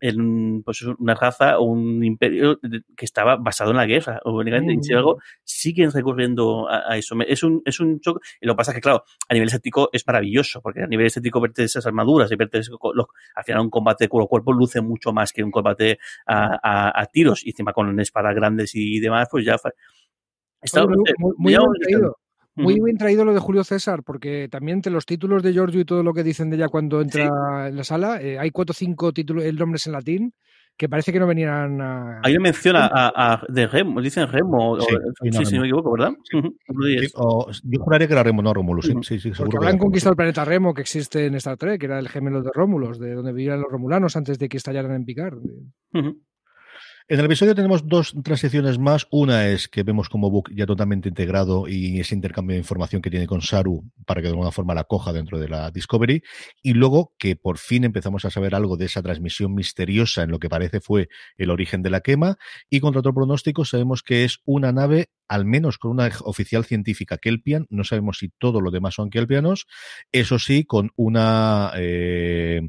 [0.00, 2.58] en pues una raza o un imperio
[2.96, 4.98] que estaba basado en la guerra únicamente, y sin Mm.
[4.98, 8.72] embargo siguen recurriendo a, a eso es un es un shock y lo que pasa
[8.72, 12.30] es que claro a nivel estético es maravilloso porque a nivel estético verte esas armaduras
[12.30, 15.50] y verte los- al final un combate cuerpo a cuerpo luce mucho más que un
[15.50, 19.56] combate a, a- a tiros y encima con espadas grandes y demás pues ya
[20.62, 22.16] está Oye, muy, eh, muy- muy ya bien un- traído.
[22.56, 25.84] Muy bien traído lo de Julio César, porque también entre los títulos de Giorgio y
[25.84, 28.74] todo lo que dicen de ella cuando entra en la sala, eh, hay cuatro o
[28.74, 30.32] cinco títulos, el nombres en latín,
[30.76, 32.20] que parece que no venían a...
[32.22, 34.98] Hay una mención a, a- a- de Remo, dicen Remo, o- Sí, o-
[35.32, 36.12] sí, si no me equivoco, ¿verdad?
[37.14, 39.02] O- yo juraría que era Remo, no Rómulo, sí, Ujú.
[39.02, 41.86] sí, sí, Porque seguro Rómulo, conquistado el planeta Remo que existe en Star Trek, que
[41.86, 45.04] era el gemelo de Rómulos, de donde vivían los romulanos antes de que estallaran en
[45.04, 45.38] Picard.
[45.94, 46.20] Ujú.
[47.08, 49.06] En el episodio tenemos dos transiciones más.
[49.12, 53.10] Una es que vemos como Book ya totalmente integrado y ese intercambio de información que
[53.10, 56.24] tiene con Saru para que de alguna forma la coja dentro de la Discovery.
[56.64, 60.40] Y luego que por fin empezamos a saber algo de esa transmisión misteriosa en lo
[60.40, 62.38] que parece fue el origen de la quema.
[62.68, 67.18] Y contra otro pronóstico sabemos que es una nave, al menos con una oficial científica
[67.18, 67.66] Kelpian.
[67.70, 69.66] No sabemos si todo lo demás son Kelpianos.
[70.12, 71.72] Eso sí, con una...
[71.76, 72.62] eh,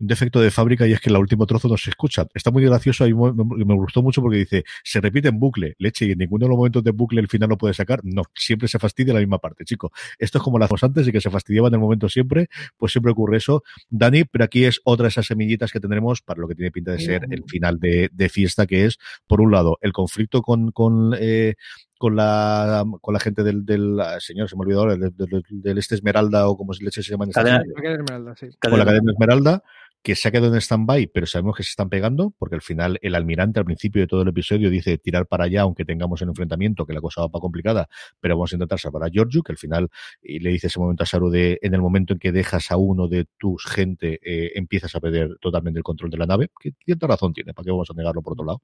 [0.00, 2.26] un defecto de fábrica y es que el último trozo no se escucha.
[2.34, 6.12] Está muy gracioso y me, gustó mucho porque dice, se repite en bucle, leche, y
[6.12, 8.00] en ninguno de los momentos de bucle el final lo puede sacar.
[8.04, 9.92] No, siempre se fastidia la misma parte, chico.
[10.18, 13.12] Esto es como las antes y que se fastidiaba en el momento siempre, pues siempre
[13.12, 13.64] ocurre eso.
[13.88, 16.92] Dani, pero aquí es otra de esas semillitas que tendremos para lo que tiene pinta
[16.92, 20.70] de ser el final de, de fiesta, que es, por un lado, el conflicto con,
[20.70, 21.54] con eh,
[21.98, 25.42] con la con la gente del, del ah, señor, se me olvidó ahora, del, del,
[25.50, 28.46] del este Esmeralda o como se leche se llama en esta Cadena- Esmeralda, sí.
[28.60, 29.62] con la cadena Esmeralda,
[30.00, 32.98] que se ha quedado en stand-by, pero sabemos que se están pegando, porque al final
[33.02, 36.28] el almirante al principio de todo el episodio dice tirar para allá, aunque tengamos el
[36.28, 37.88] enfrentamiento, que la cosa va para complicada,
[38.20, 39.88] pero vamos a intentar salvar a Giorgio, que al final
[40.22, 42.76] y le dice ese momento a Saru de en el momento en que dejas a
[42.76, 46.74] uno de tus gente, eh, empiezas a perder totalmente el control de la nave, que
[46.84, 48.62] cierta razón tiene, ¿para qué vamos a negarlo por otro lado?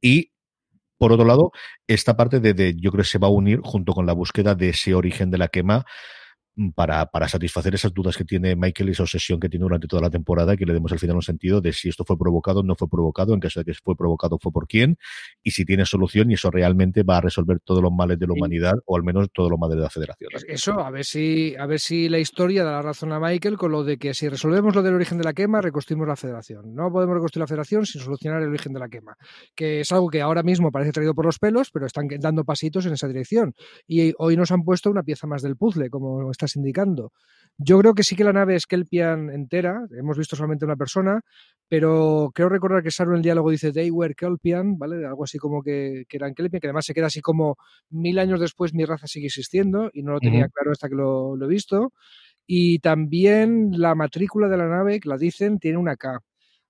[0.00, 0.30] Y
[0.98, 1.52] por otro lado,
[1.86, 4.54] esta parte de, de, yo creo que se va a unir junto con la búsqueda
[4.54, 5.84] de ese origen de la quema
[6.74, 10.02] para, para satisfacer esas dudas que tiene Michael y esa obsesión que tiene durante toda
[10.02, 12.62] la temporada que le demos al final un sentido de si esto fue provocado o
[12.62, 14.96] no fue provocado, en caso de que fue provocado fue por quién
[15.42, 18.32] y si tiene solución y eso realmente va a resolver todos los males de la
[18.32, 20.30] humanidad o al menos todos los males de la federación.
[20.34, 23.58] Es- Eso, a ver si a ver si la historia da la razón a Michael
[23.58, 26.74] con lo de que si resolvemos lo del origen de la quema, reconstruimos la federación.
[26.74, 29.16] No podemos reconstruir la federación sin solucionar el origen de la quema,
[29.54, 32.86] que es algo que ahora mismo parece traído por los pelos, pero están dando pasitos
[32.86, 33.54] en esa dirección.
[33.86, 37.12] Y hoy nos han puesto una pieza más del puzzle, como estás indicando.
[37.58, 41.20] Yo creo que sí que la nave es Kelpian entera, hemos visto solamente una persona,
[41.68, 45.06] pero creo recordar que Saru en el diálogo dice They were Kelpian, ¿vale?
[45.06, 47.56] Algo así como que, que eran Kelpian, que además se queda así como
[47.90, 51.34] mil años después mi raza sigue existiendo y no lo tenía claro hasta que lo,
[51.36, 51.92] lo he visto.
[52.46, 56.20] Y también la matrícula de la nave, que la dicen, tiene una K.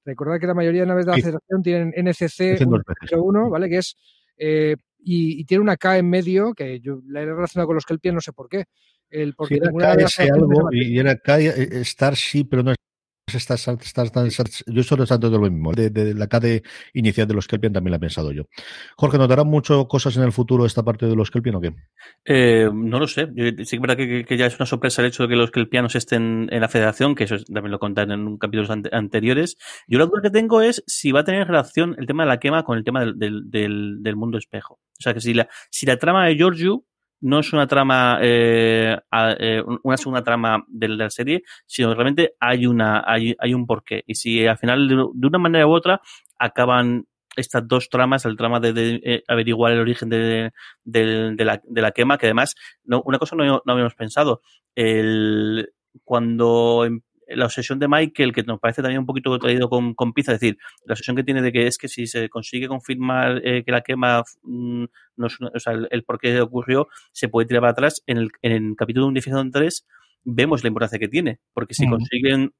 [0.04, 1.18] Recordad que la mayoría de naves de la.
[1.18, 3.08] Federación tienen NCC Dicen dos veces.
[3.08, 3.68] 101, ¿vale?
[3.68, 3.96] Que es.
[4.38, 7.84] eh, y, y tiene una K en medio, que yo la he relacionado con los
[7.84, 8.64] Kelpian, no sé por qué.
[9.10, 12.76] El, porque Sí, era KS algo y era K, eh, Starship, pero no es
[13.28, 15.72] Star, Star, Star, Star- Star- yo solo he de lo mismo.
[15.72, 16.62] De, de la K de
[16.94, 18.44] inicial de los Kelpian también la he pensado yo.
[18.96, 21.74] Jorge, ¿notarán mucho cosas en el futuro esta parte de los Kelpian o qué?
[22.24, 23.26] Eh, no lo sé.
[23.26, 25.50] Sí que es verdad que, que- ya es una sorpresa el hecho de que los
[25.50, 28.90] kelpianos estén en la federación, que eso es- también lo contaron en un capítulos ante-
[28.94, 29.56] anteriores.
[29.88, 32.38] Yo la duda que tengo es si va a tener relación el tema de la
[32.38, 34.74] quema con el tema del, del, del- del mundo espejo.
[34.74, 36.84] O sea, que si la, si la trama de Giorgio
[37.26, 38.96] no es una trama, eh,
[39.40, 44.04] eh, una segunda trama de la serie, sino realmente hay una, hay, hay un porqué.
[44.06, 46.00] Y si al final, de, una manera u otra,
[46.38, 50.52] acaban estas dos tramas, el trama de, eh, averiguar el origen de,
[50.84, 54.40] la, de, la, quema, que además, una cosa no, no habíamos pensado,
[54.76, 55.72] el,
[56.04, 60.12] cuando em, la obsesión de Michael, que nos parece también un poquito traído con, con
[60.12, 63.40] pizza, es decir, la obsesión que tiene de que es que si se consigue confirmar
[63.44, 64.84] eh, que la quema, mm,
[65.16, 68.02] no o sea, el, por qué ocurrió, se puede tirar para atrás.
[68.06, 69.20] En el, en el capítulo 1
[69.52, 69.86] 3
[70.24, 72.52] vemos la importancia que tiene, porque si consiguen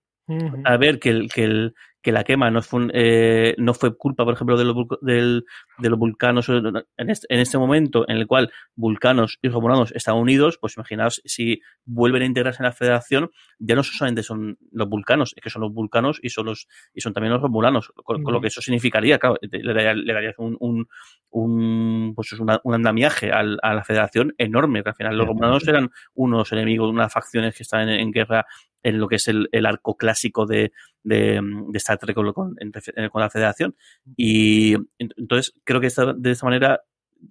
[0.65, 4.25] a ver que el, que el, que la quema no fue, eh, no fue culpa,
[4.25, 5.45] por ejemplo, de los, del,
[5.79, 10.17] de los vulcanos en este, en este, momento en el cual vulcanos y romulanos están
[10.17, 14.89] unidos, pues imaginaos si vuelven a integrarse en la federación, ya no solamente son los
[14.89, 18.23] vulcanos, es que son los vulcanos y son los y son también los romulanos, con,
[18.23, 19.75] lo que eso significaría, claro, le
[20.13, 20.87] daría, un,
[21.31, 26.53] un, pues un andamiaje a la federación enorme, que al final los romulanos eran unos
[26.53, 28.47] enemigos, unas facciones que están en guerra
[28.87, 30.71] en lo que es el, arco clásico de,
[31.03, 31.41] de,
[31.75, 33.75] Star Trek con, con, la Federación.
[34.17, 36.81] Y entonces creo que de esta manera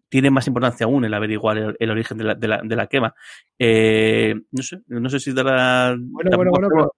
[0.09, 3.15] tiene más importancia aún el averiguar el, origen de la, de la, de la quema.
[3.57, 5.95] Eh, no sé, no sé si dará.
[5.97, 6.91] Bueno, bueno, bueno,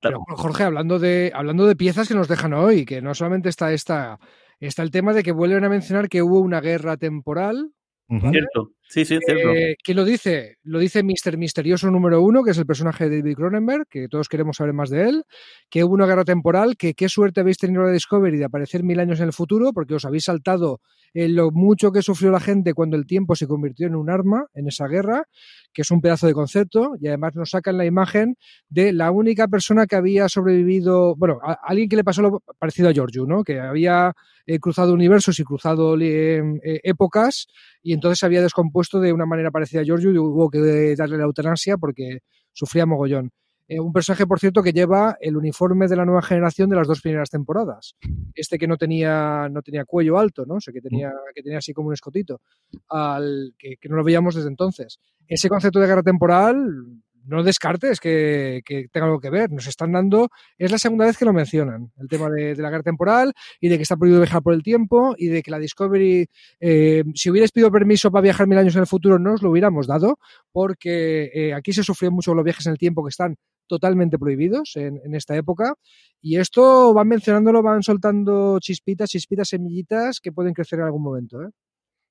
[0.00, 3.72] pero, Jorge, hablando de, hablando de piezas que nos dejan hoy, que no solamente está
[3.72, 4.18] esta,
[4.60, 7.72] está el tema de que vuelven a mencionar que hubo una guerra temporal
[8.08, 9.50] Cierto, sí, sí, cierto.
[9.50, 10.56] Eh, ¿Quién lo dice?
[10.62, 11.36] Lo dice Mr.
[11.36, 14.90] Misterioso número uno, que es el personaje de David Cronenberg, que todos queremos saber más
[14.90, 15.24] de él,
[15.70, 19.00] que hubo una guerra temporal, que qué suerte habéis tenido la Discovery de aparecer mil
[19.00, 20.80] años en el futuro, porque os habéis saltado
[21.14, 24.46] en lo mucho que sufrió la gente cuando el tiempo se convirtió en un arma
[24.52, 25.28] en esa guerra,
[25.72, 28.36] que es un pedazo de concepto, y además nos sacan la imagen
[28.68, 32.88] de la única persona que había sobrevivido, bueno, a, alguien que le pasó lo parecido
[32.88, 33.44] a Giorgio, ¿no?
[33.44, 34.12] Que había
[34.46, 37.46] eh, cruzado universos y cruzado eh, eh, épocas
[37.82, 41.24] y entonces había descompuesto de una manera parecida a Giorgio y hubo que darle la
[41.24, 42.18] eutanasia porque
[42.52, 43.30] sufría mogollón.
[43.66, 46.86] Eh, un personaje, por cierto, que lleva el uniforme de la nueva generación de las
[46.86, 47.94] dos primeras temporadas.
[48.34, 50.56] Este que no tenía, no tenía cuello alto, ¿no?
[50.56, 52.42] O sea, que tenía, que tenía así como un escotito,
[52.88, 54.98] al, que, que no lo veíamos desde entonces.
[55.26, 59.50] Ese concepto de guerra temporal no descartes que, tenga algo que ver.
[59.50, 62.82] Nos están dando, es la segunda vez que lo mencionan, el tema de, la guerra
[62.82, 66.26] temporal y de que está prohibido viajar por el tiempo y de que la Discovery,
[66.60, 69.50] eh, si hubierais pedido permiso para viajar mil años en el futuro, no os lo
[69.50, 70.18] hubiéramos dado,
[70.52, 74.76] porque eh, aquí se sufrió mucho los viajes en el tiempo que están totalmente prohibidos
[74.76, 75.74] en, en, esta época.
[76.20, 81.42] Y esto van mencionándolo, van soltando chispitas, chispitas, semillitas que pueden crecer en algún momento.
[81.42, 81.48] ¿eh?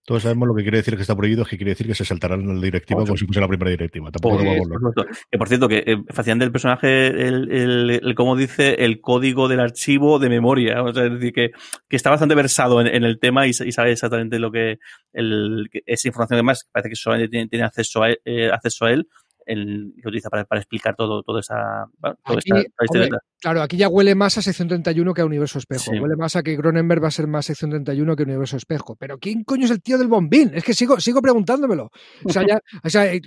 [0.06, 2.46] Todos sabemos lo que quiere decir que está prohibido, que quiere decir que se saltarán
[2.46, 4.12] la directiva como si fuese la primera directiva.
[4.12, 4.94] Tampoco pues, vamos
[5.32, 7.50] Que por cierto, que eh, fascinante el personaje, el,
[7.90, 10.84] el, como dice, el código del archivo de memoria.
[10.84, 11.52] O sea, es decir, que,
[11.88, 14.80] que está bastante versado en, en el tema y, y, sabe exactamente lo que,
[15.14, 19.08] el, esa información además parece que solamente tiene, tiene acceso, a, eh, acceso a él
[19.46, 21.86] el, que utiliza para, para, explicar todo, toda esa,
[22.38, 25.92] esta, Claro, aquí ya huele más a sección 31 que a Universo Espejo.
[25.92, 28.96] Huele más a que Cronenberg va a ser más sección 31 que Universo Espejo.
[28.96, 30.52] Pero ¿quién coño es el tío del bombín?
[30.54, 31.92] Es que sigo, sigo preguntándomelo.
[32.24, 33.22] O sea, ya, o sea, eh,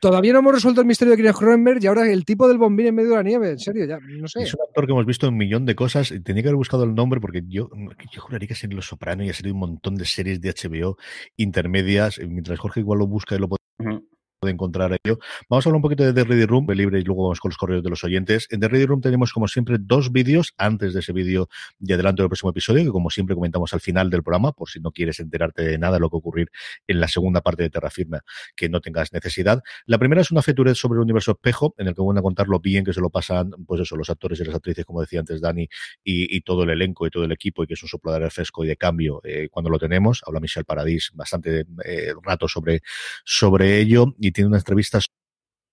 [0.00, 2.58] todavía no hemos resuelto el misterio de quién es Cronenberg y ahora el tipo del
[2.58, 4.42] bombín en medio de la nieve, en serio, ya, no sé.
[4.42, 6.84] Es un actor que hemos visto un millón de cosas y tenía que haber buscado
[6.84, 7.70] el nombre porque yo,
[8.12, 10.50] yo juraría que es en Los Soprano y ha sido un montón de series de
[10.50, 10.98] HBO
[11.38, 14.04] intermedias, mientras Jorge igual lo busca y lo puede
[14.44, 15.18] de encontrar ello.
[15.48, 17.58] Vamos a hablar un poquito de The Ready Room, libre, y luego vamos con los
[17.58, 18.46] correos de los oyentes.
[18.50, 22.22] En The Ready Room tenemos, como siempre, dos vídeos antes de ese vídeo de adelanto
[22.22, 25.20] del próximo episodio, que como siempre comentamos al final del programa, por si no quieres
[25.20, 26.50] enterarte de nada de lo que ocurrir
[26.86, 28.20] en la segunda parte de Terra Firma,
[28.56, 29.62] que no tengas necesidad.
[29.86, 32.48] La primera es una feturez sobre el universo espejo, en el que van a contar
[32.48, 35.20] lo bien que se lo pasan, pues eso, los actores y las actrices, como decía
[35.20, 35.68] antes Dani,
[36.02, 38.64] y, todo el elenco y todo el equipo, y que es un soplo de fresco
[38.64, 40.22] y de cambio eh, cuando lo tenemos.
[40.26, 42.82] Habla Michelle Paradis bastante eh, rato sobre,
[43.24, 45.00] sobre ello, y tiene una entrevista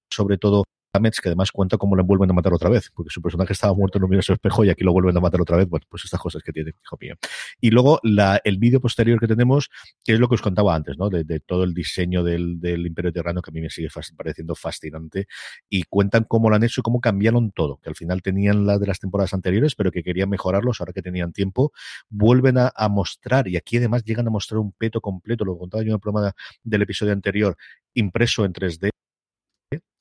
[0.10, 3.54] sobre todo que además cuenta cómo lo vuelven a matar otra vez, porque su personaje
[3.54, 5.68] estaba muerto en un universo espejo y aquí lo vuelven a matar otra vez.
[5.70, 7.16] Bueno, pues estas cosas que tiene, hijo mío.
[7.62, 9.70] Y luego la, el vídeo posterior que tenemos,
[10.04, 11.10] que es lo que os contaba antes, ¿no?
[11.10, 15.28] De, todo el diseño del, del Imperio Terrano, que a mí me sigue pareciendo fascinante.
[15.70, 18.78] Y cuentan cómo lo han hecho y cómo cambiaron todo, que al final tenían la
[18.78, 21.72] de las temporadas anteriores, pero que querían mejorarlos ahora que tenían tiempo.
[22.10, 25.90] Vuelven a, mostrar, y aquí además llegan a mostrar un peto completo, lo contaba yo
[25.90, 27.56] en el programa del episodio anterior,
[27.94, 28.92] impreso en 3D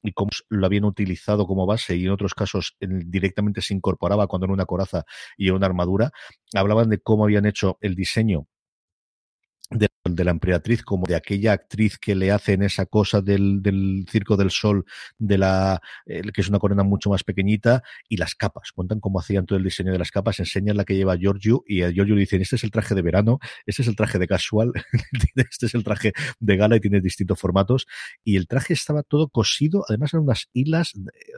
[0.02, 4.46] y cómo lo habían utilizado como base y en otros casos directamente se incorporaba cuando
[4.46, 5.04] era una coraza
[5.36, 6.10] y una armadura.
[6.54, 8.46] Hablaban de cómo habían hecho el diseño
[9.70, 14.36] de la emperatriz como de aquella actriz que le hacen esa cosa del, del Circo
[14.36, 14.84] del Sol,
[15.18, 18.72] de la eh, que es una corona mucho más pequeñita, y las capas.
[18.72, 21.82] Cuentan cómo hacían todo el diseño de las capas, enseñan la que lleva Giorgio, y
[21.82, 24.26] a Giorgio le dicen, este es el traje de verano, este es el traje de
[24.26, 24.72] casual,
[25.36, 27.86] este es el traje de gala y tiene distintos formatos.
[28.24, 30.92] Y el traje estaba todo cosido, además eran unas hilas,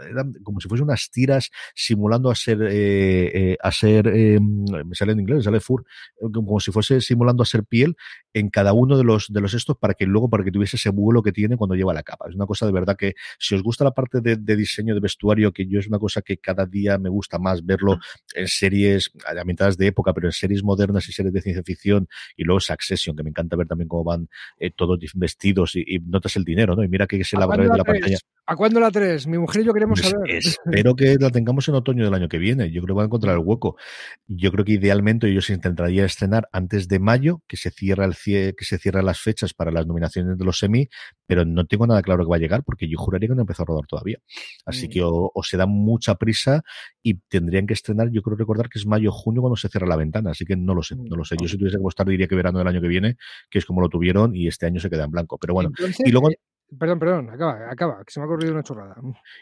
[0.08, 4.94] eran como si fuesen unas tiras simulando a ser, eh, eh, a ser, eh, me
[4.94, 5.84] sale en inglés, me sale fur,
[6.32, 7.96] como si fuese simulando a ser piel
[8.34, 10.90] en cada uno de los, de los estos para que luego, para que tuviese ese
[10.90, 12.26] vuelo que tiene cuando lleva la capa.
[12.28, 15.00] Es una cosa de verdad que si os gusta la parte de, de diseño de
[15.00, 17.98] vestuario, que yo es una cosa que cada día me gusta más verlo
[18.34, 22.08] en series a mitad de época, pero en series modernas y series de ciencia ficción,
[22.36, 25.98] y luego Succession, que me encanta ver también cómo van eh, todos vestidos y, y,
[26.00, 26.82] notas el dinero, ¿no?
[26.82, 28.18] Y mira que se la de la pantalla.
[28.44, 29.28] ¿A cuándo la 3?
[29.28, 30.28] Mi mujer y yo queremos saber.
[30.84, 32.70] espero que la tengamos en otoño del año que viene.
[32.72, 33.76] Yo creo que va a encontrar el hueco.
[34.26, 38.54] Yo creo que idealmente ellos intentaría estrenar antes de mayo, que se cierra el cie-
[38.56, 40.88] que se cierran las fechas para las nominaciones de los semi,
[41.26, 43.62] pero no tengo nada claro que va a llegar porque yo juraría que no empezó
[43.62, 44.18] a rodar todavía.
[44.66, 44.90] Así Mm.
[44.90, 46.62] que o, o se da mucha prisa
[47.00, 49.96] y tendrían que estrenar, yo creo recordar que es mayo junio cuando se cierra la
[49.96, 51.36] ventana, así que no lo sé, no lo sé.
[51.40, 53.16] Yo si tuviese que apostar diría que verano del año que viene,
[53.48, 55.38] que es como lo tuvieron y este año se queda en blanco.
[55.38, 56.28] Pero bueno, Entonces, y luego
[56.78, 58.96] Perdón, perdón, acaba, acaba, que se me ha ocurrido una chorrada.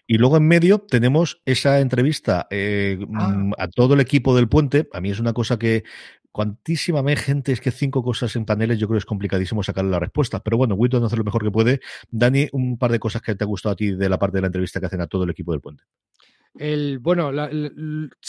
[0.06, 3.28] Y luego en medio tenemos esa entrevista eh, Ah.
[3.28, 4.88] mm, a todo el equipo del puente.
[4.92, 5.84] A mí es una cosa que
[6.32, 10.00] cuantísima gente, es que cinco cosas en paneles, yo creo que es complicadísimo sacarle la
[10.00, 10.40] respuesta.
[10.40, 11.80] Pero bueno, Witton hace lo mejor que puede.
[12.10, 14.42] Dani, un par de cosas que te ha gustado a ti de la parte de
[14.42, 15.84] la entrevista que hacen a todo el equipo del puente.
[16.58, 17.48] El, bueno, la-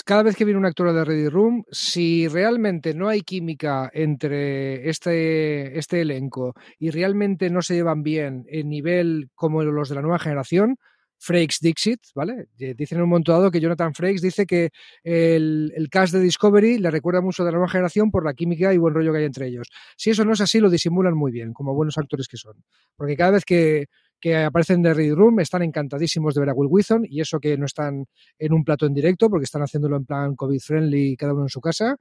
[0.06, 4.88] cada vez que viene un actor de Ready Room, si realmente no hay química entre
[4.90, 10.02] este, este elenco y realmente no se llevan bien en nivel como los de la
[10.04, 10.78] nueva generación,
[11.18, 12.48] Frakes Dixit, ¿vale?
[12.60, 14.70] Eh, Dicen en un momento dado que Jonathan Frakes dice que
[15.04, 18.74] el, el cast de Discovery le recuerda mucho de la nueva generación por la química
[18.74, 19.68] y buen rollo que hay entre ellos.
[19.98, 22.56] Si eso no es así, lo disimulan muy bien, como buenos actores que son.
[22.96, 23.86] Porque cada vez que,
[24.22, 27.58] que aparecen de Ready Room están encantadísimos de ver a Will Wheaton y eso que
[27.58, 28.06] no están
[28.38, 31.50] en un plato en directo porque están haciéndolo en plan COVID friendly cada uno en
[31.50, 31.98] su casa.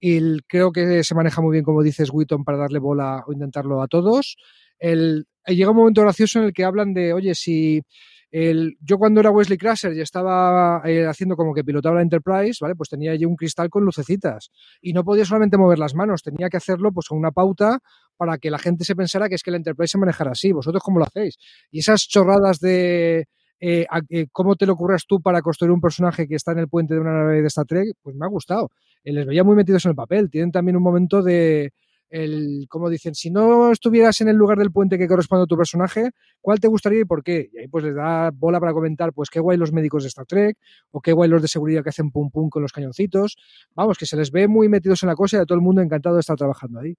[0.00, 3.82] Y creo que se maneja muy bien como dices Wheaton para darle bola o intentarlo
[3.82, 4.36] a todos.
[4.78, 7.82] El, llega un momento gracioso en el que hablan de oye si
[8.30, 12.74] yo cuando era Wesley Crusher y estaba eh, haciendo como que pilotaba la Enterprise, ¿vale?
[12.74, 14.50] Pues tenía allí un cristal con lucecitas
[14.82, 17.78] y no podía solamente mover las manos, tenía que hacerlo pues con una pauta
[18.16, 20.52] para que la gente se pensara que es que la Enterprise se manejara así.
[20.52, 21.36] ¿Vosotros cómo lo hacéis?
[21.70, 23.26] Y esas chorradas de
[23.60, 26.68] eh, eh, cómo te lo ocurras tú para construir un personaje que está en el
[26.68, 28.70] puente de una nave de Star Trek, pues me ha gustado.
[29.04, 30.30] Les veía muy metidos en el papel.
[30.30, 31.72] Tienen también un momento de,
[32.10, 35.56] el, como dicen, si no estuvieras en el lugar del puente que corresponde a tu
[35.56, 37.48] personaje, ¿cuál te gustaría y por qué?
[37.52, 40.26] Y ahí pues les da bola para comentar, pues qué guay los médicos de Star
[40.26, 40.56] Trek,
[40.90, 43.36] o qué guay los de seguridad que hacen pum pum con los cañoncitos.
[43.74, 45.82] Vamos, que se les ve muy metidos en la cosa y a todo el mundo
[45.82, 46.96] encantado de estar trabajando ahí.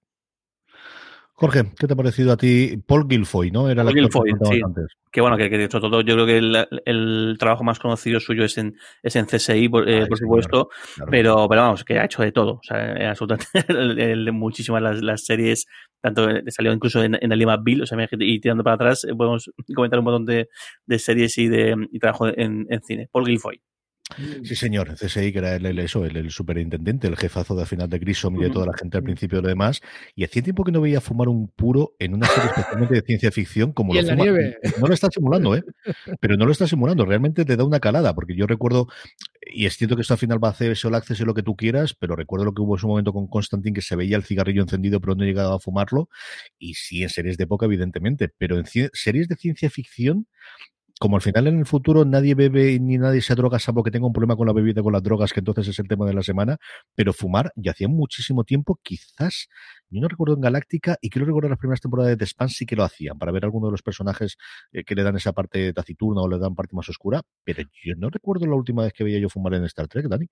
[1.40, 2.76] Jorge, ¿qué te ha parecido a ti?
[2.86, 3.70] Paul Guilfoy, ¿no?
[3.70, 4.62] Era Paul que Guilfoy, comentabas sí.
[4.62, 4.86] antes.
[5.10, 8.44] Que bueno, que, que sobre todo yo creo que el, el trabajo más conocido suyo
[8.44, 11.10] es en, es en CSI, por, eh, Ay, por supuesto, Claro.
[11.10, 12.56] pero, pero vamos, que ha hecho de todo.
[12.56, 13.46] O sea, eh, absolutamente
[14.12, 15.64] el- muchísimas las, las series,
[16.02, 19.14] tanto eh, salió incluso en, en Alima Bill, o sea, y tirando para atrás, eh,
[19.16, 20.48] podemos comentar un montón de,
[20.86, 23.08] de series y de y trabajo en, en cine.
[23.10, 23.60] Paul Guilfoy.
[24.42, 27.66] Sí, señor, CSI, que era el, el- eso, el, el superintendente, el jefazo de al
[27.66, 29.80] final de Grissom y de toda la gente al principio y lo demás.
[30.14, 33.30] Y hacía tiempo que no veía fumar un puro en una serie especialmente de ciencia
[33.30, 34.56] ficción como Y lo en la nieve.
[34.80, 35.62] No lo está simulando, ¿eh?
[36.20, 38.88] Pero no lo está simulando, realmente te da una calada, porque yo recuerdo,
[39.52, 41.42] y es cierto que esto al final va a hacer All Access y lo que
[41.42, 44.16] tú quieras, pero recuerdo lo que hubo en su momento con Constantine, que se veía
[44.16, 46.08] el cigarrillo encendido, pero no llegaba a fumarlo.
[46.58, 50.26] Y sí, en series de época, evidentemente, pero en series de ciencia ficción
[51.00, 54.06] como al final en el futuro nadie bebe ni nadie se droga salvo que tenga
[54.06, 56.22] un problema con la bebida, con las drogas, que entonces es el tema de la
[56.22, 56.58] semana,
[56.94, 59.48] pero fumar ya hacía muchísimo tiempo, quizás,
[59.88, 62.66] yo no recuerdo en Galáctica y quiero recordar las primeras temporadas de The Expanse sí
[62.66, 64.36] que lo hacían, para ver alguno de los personajes
[64.72, 67.94] eh, que le dan esa parte taciturna o le dan parte más oscura, pero yo
[67.96, 70.26] no recuerdo la última vez que veía yo fumar en Star Trek, Dani.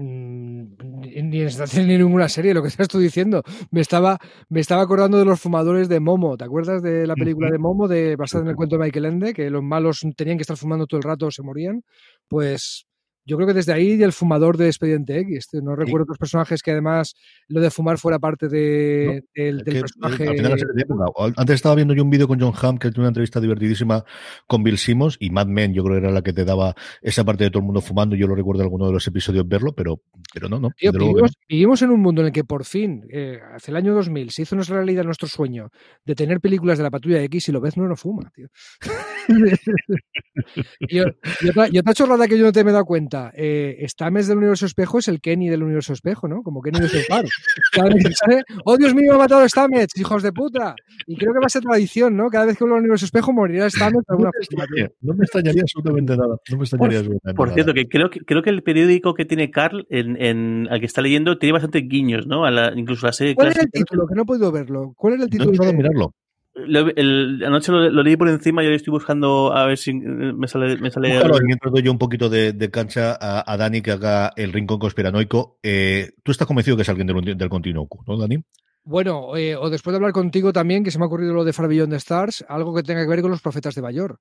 [0.00, 3.42] Mm, Ni Trek ni ninguna serie, lo que estás tú diciendo.
[3.70, 6.36] Me estaba, me estaba acordando de los fumadores de Momo.
[6.38, 9.34] ¿Te acuerdas de la película de Momo, de, basada en el cuento de Michael Ende,
[9.34, 11.82] que los malos tenían que estar fumando todo el rato o se morían?
[12.28, 12.86] Pues
[13.24, 15.48] yo creo que desde ahí el fumador de Expediente X.
[15.62, 17.14] No recuerdo otros personajes que además
[17.48, 20.28] lo de fumar fuera parte de, del, Es del que, eh, personaje.
[20.28, 21.04] al final de época.
[21.36, 24.04] Antes estaba viendo yo un vídeo con John Hamm que tuvo una entrevista divertidísima
[24.46, 27.24] con Bill Simmons y Mad Men, yo creo que era la que te daba esa
[27.24, 28.16] parte de todo el mundo fumando.
[28.16, 30.00] Yo lo recuerdo en alguno de los episodios verlo, pero,
[30.32, 30.70] pero no, no.
[30.76, 33.94] Tío, vivimos, vivimos en un mundo en el que por fin, eh, hace el año
[33.94, 35.70] 2000, se hizo nuestra realidad nuestro sueño
[36.04, 38.48] de tener películas de la patrulla X y lo ves no no fuma, tío.
[40.88, 41.00] y, y
[41.50, 43.32] otra, y otra chorrada que yo no te me he dado cuenta pregunta.
[43.36, 46.42] Eh, Stames del universo espejo es el Kenny del universo espejo, ¿no?
[46.42, 47.04] Como Kenny de South
[47.72, 50.74] Cada vez que sale, ¡Oh, Dios mío, ha matado Stamets, hijos de puta!
[51.06, 52.28] Y creo que va a ser tradición, ¿no?
[52.28, 56.16] Cada vez que vuelva al universo espejo morirá Stamets no, me no me extrañaría absolutamente
[56.16, 56.36] nada.
[56.50, 59.24] No me extrañaría por, absolutamente por cierto, que creo, que creo que el periódico que
[59.24, 62.44] tiene Carl, en, en, al que está leyendo, tiene bastante guiños, ¿no?
[62.44, 64.06] A la, incluso la serie ¿Cuál era el título?
[64.06, 64.92] Que no he podido verlo.
[64.96, 65.52] ¿Cuál era el título?
[65.52, 66.14] No he mirarlo.
[66.54, 69.94] Lo, el, anoche lo, lo, leí por encima y ahora estoy buscando a ver si
[69.94, 70.76] me sale.
[70.78, 73.92] Me sale claro, mientras doy yo un poquito de, de cancha a, a, Dani que
[73.92, 75.58] haga el rincón conspiranoico.
[75.62, 78.42] Eh, Tú estás convencido que es alguien del, del continuo Q, ¿no, Dani?
[78.82, 81.52] Bueno, eh, o después de hablar contigo también, que se me ha ocurrido lo de
[81.52, 84.18] Farbillón de Stars, algo que tenga que ver con los profetas de Bayor.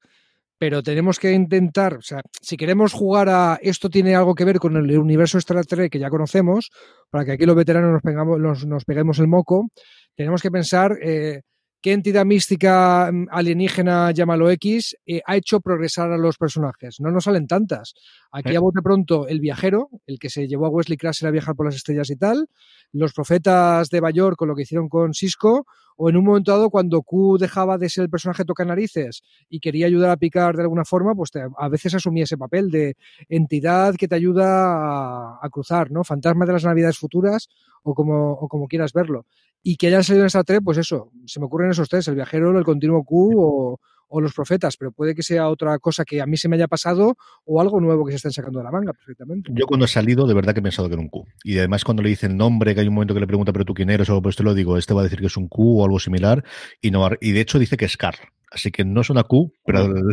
[0.59, 4.59] Pero tenemos que intentar, o sea, si queremos jugar a esto tiene algo que ver
[4.59, 6.69] con el universo Star Trek que ya conocemos,
[7.09, 9.69] para que aquí los veteranos nos, pegamos, nos, nos peguemos el moco,
[10.15, 11.43] tenemos que pensar eh,
[11.81, 16.97] qué entidad mística mm, alienígena, llámalo X, eh, ha hecho progresar a los personajes.
[16.99, 17.93] No nos salen tantas.
[18.31, 21.55] Aquí a bote pronto el viajero, el que se llevó a Wesley Crusher a viajar
[21.55, 22.47] por las estrellas y tal,
[22.91, 25.65] los profetas de Bayor con lo que hicieron con Cisco,
[26.01, 29.59] o en un momento dado cuando Q dejaba de ser el personaje toca narices y
[29.59, 32.95] quería ayudar a picar de alguna forma, pues te, a veces asumía ese papel de
[33.27, 36.05] entidad que te ayuda a, a, cruzar, ¿no?
[36.05, 37.49] Fantasma de las navidades futuras
[37.83, 39.25] o como, o como quieras verlo.
[39.61, 42.15] Y que hayan salido en esta tres, pues eso, se me ocurren esos tres, el
[42.15, 43.79] viajero, el continuo Q o,
[44.09, 46.67] o los profetas, pero puede que sea otra cosa que a mí se me haya
[46.67, 49.51] pasado o algo nuevo que se estén sacando de la manga perfectamente.
[49.53, 51.25] Yo cuando he salido, de verdad que he pensado que era un Q.
[51.43, 53.65] Y además cuando le dice el nombre, que hay un momento que le pregunta, pero
[53.65, 55.47] tú quién eres, o pues te lo digo, este va a decir que es un
[55.47, 56.43] Q o algo similar,
[56.81, 58.19] y no y de hecho dice que es Carl.
[58.51, 60.05] Así que no es una Q, pero el,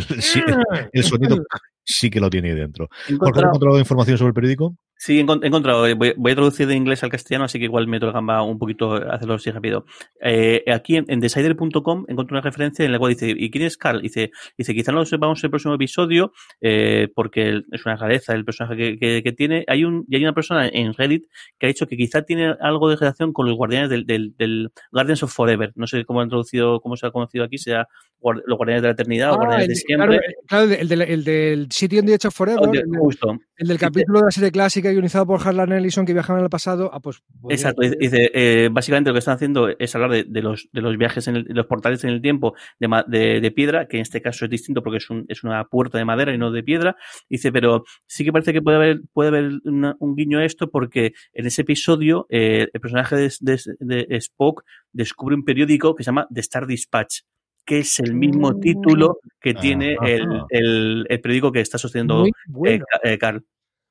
[0.92, 1.36] el sonido
[1.84, 2.88] sí que lo tiene ahí dentro.
[2.90, 4.76] ¿has encontrado información sobre el periódico?
[4.98, 5.82] Sí, he encontrado.
[5.94, 8.58] Voy, voy, a traducir de inglés al castellano, así que igual meto el gamba un
[8.58, 9.84] poquito, hacerlo así rápido.
[10.22, 13.76] Eh, aquí en, en decider.com encuentro una referencia en la cual dice, ¿y quién es
[13.76, 14.00] Carl?
[14.00, 16.32] Dice, dice quizá no lo sepamos en el próximo episodio,
[16.62, 19.64] eh, porque es una rareza el personaje que, que, que, tiene.
[19.68, 21.26] Hay un, y hay una persona en Reddit
[21.58, 24.70] que ha dicho que quizá tiene algo de relación con los guardianes del, del, del
[24.92, 25.72] Guardians of Forever.
[25.76, 27.86] No sé cómo han traducido, cómo se ha conocido aquí, sea
[28.34, 30.20] los guardianes de la eternidad ah, o guardianes el, de siempre.
[30.46, 32.64] Claro, el, del, el del City on the Edge of Forever.
[32.64, 33.38] El, de, justo.
[33.56, 36.90] El del capítulo de la serie clásica guionizado por Harlan Ellison que viajaban al pasado.
[36.92, 37.22] Ah, pues.
[37.48, 37.82] Exacto.
[37.82, 41.28] Dice, eh, básicamente lo que están haciendo es hablar de, de los, de los viajes
[41.28, 44.50] en el, de los portales en el tiempo de, piedra, que en este caso es
[44.50, 46.96] distinto porque es, un, es una puerta de madera y no de piedra.
[47.28, 50.70] Dice, pero sí que parece que puede haber, puede haber una, un guiño a esto
[50.70, 56.26] porque en ese episodio eh, el personaje de Spock descubre un periódico que se llama
[56.32, 57.20] The Star Dispatch
[57.66, 62.84] que es el mismo título que tiene el, el, el, periódico que está sosteniendo bueno.
[63.02, 63.44] eh, Carl.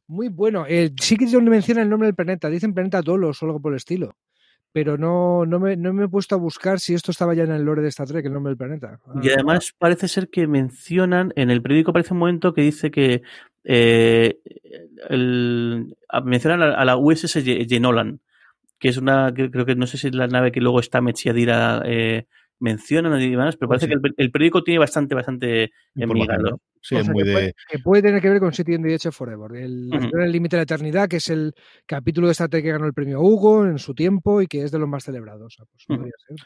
[0.08, 0.66] Muy bueno.
[0.68, 2.50] Eh, sí que donde menciona el nombre del planeta.
[2.50, 4.16] Dicen planeta Dolos o algo por el estilo.
[4.72, 7.52] Pero no, no, me, no me he puesto a buscar si esto estaba ya en
[7.52, 9.00] el lore de Star Trek, el nombre del planeta.
[9.06, 9.76] Ah, y además ah.
[9.78, 13.22] parece ser que mencionan, en el periódico aparece un momento que dice que
[13.64, 14.40] eh,
[15.10, 18.20] el, mencionan a, a la USS Genolan,
[18.80, 21.82] que es una, creo que no sé si es la nave que luego está Mechiadira
[21.86, 22.26] eh,
[22.60, 23.92] mencionan y demás, pero parece sí.
[23.92, 26.62] que el, el, periódico tiene bastante, bastante enmigado.
[26.82, 27.34] Sí, es muy que, de...
[27.34, 30.28] puede, que, puede, tener que ver con City and the Edge Forever, el, uh -huh.
[30.28, 31.54] límite de la eternidad, que es el
[31.86, 34.72] capítulo de Star Trek que ganó el premio Hugo en su tiempo y que es
[34.72, 35.58] de los más celebrados.
[35.58, 36.12] Pues, uh -huh.
[36.28, 36.38] ser.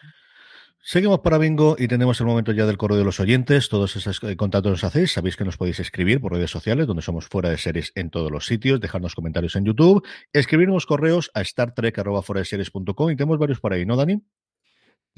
[0.82, 3.68] Seguimos para Bingo y tenemos el momento ya del correo de los oyentes.
[3.68, 5.12] Todos esos contactos nos hacéis.
[5.12, 8.32] Sabéis que nos podéis escribir por redes sociales, donde somos fuera de series en todos
[8.32, 8.80] los sitios.
[8.80, 10.07] Dejarnos comentarios en YouTube.
[10.32, 14.24] Escribirnos correos a startrek.com y tenemos varios por ahí, ¿no, Dani?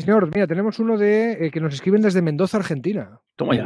[0.01, 3.19] Señor, mira, tenemos uno de eh, que nos escriben desde Mendoza, Argentina.
[3.35, 3.65] Toma ya.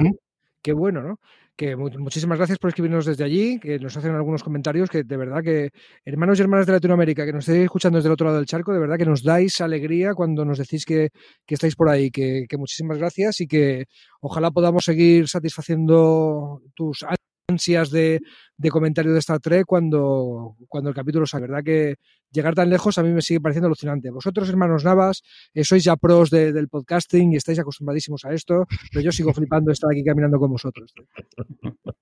[0.61, 1.19] Qué bueno, ¿no?
[1.55, 5.41] Que muchísimas gracias por escribirnos desde allí, que nos hacen algunos comentarios que de verdad
[5.41, 5.69] que
[6.03, 8.73] hermanos y hermanas de Latinoamérica que nos estéis escuchando desde el otro lado del charco,
[8.73, 11.11] de verdad que nos dais alegría cuando nos decís que,
[11.45, 13.85] que estáis por ahí, que, que muchísimas gracias y que
[14.19, 17.05] ojalá podamos seguir satisfaciendo tus
[17.47, 18.19] ansias de,
[18.57, 21.39] de comentario de Star Trek cuando, cuando el capítulo sea.
[21.39, 21.95] verdad que
[22.31, 24.09] llegar tan lejos a mí me sigue pareciendo alucinante.
[24.11, 25.23] Vosotros, hermanos Navas,
[25.53, 29.33] eh, sois ya pros de, del podcasting y estáis acostumbradísimos a esto, pero yo sigo
[29.33, 30.93] flipando estar aquí caminando con vosotros.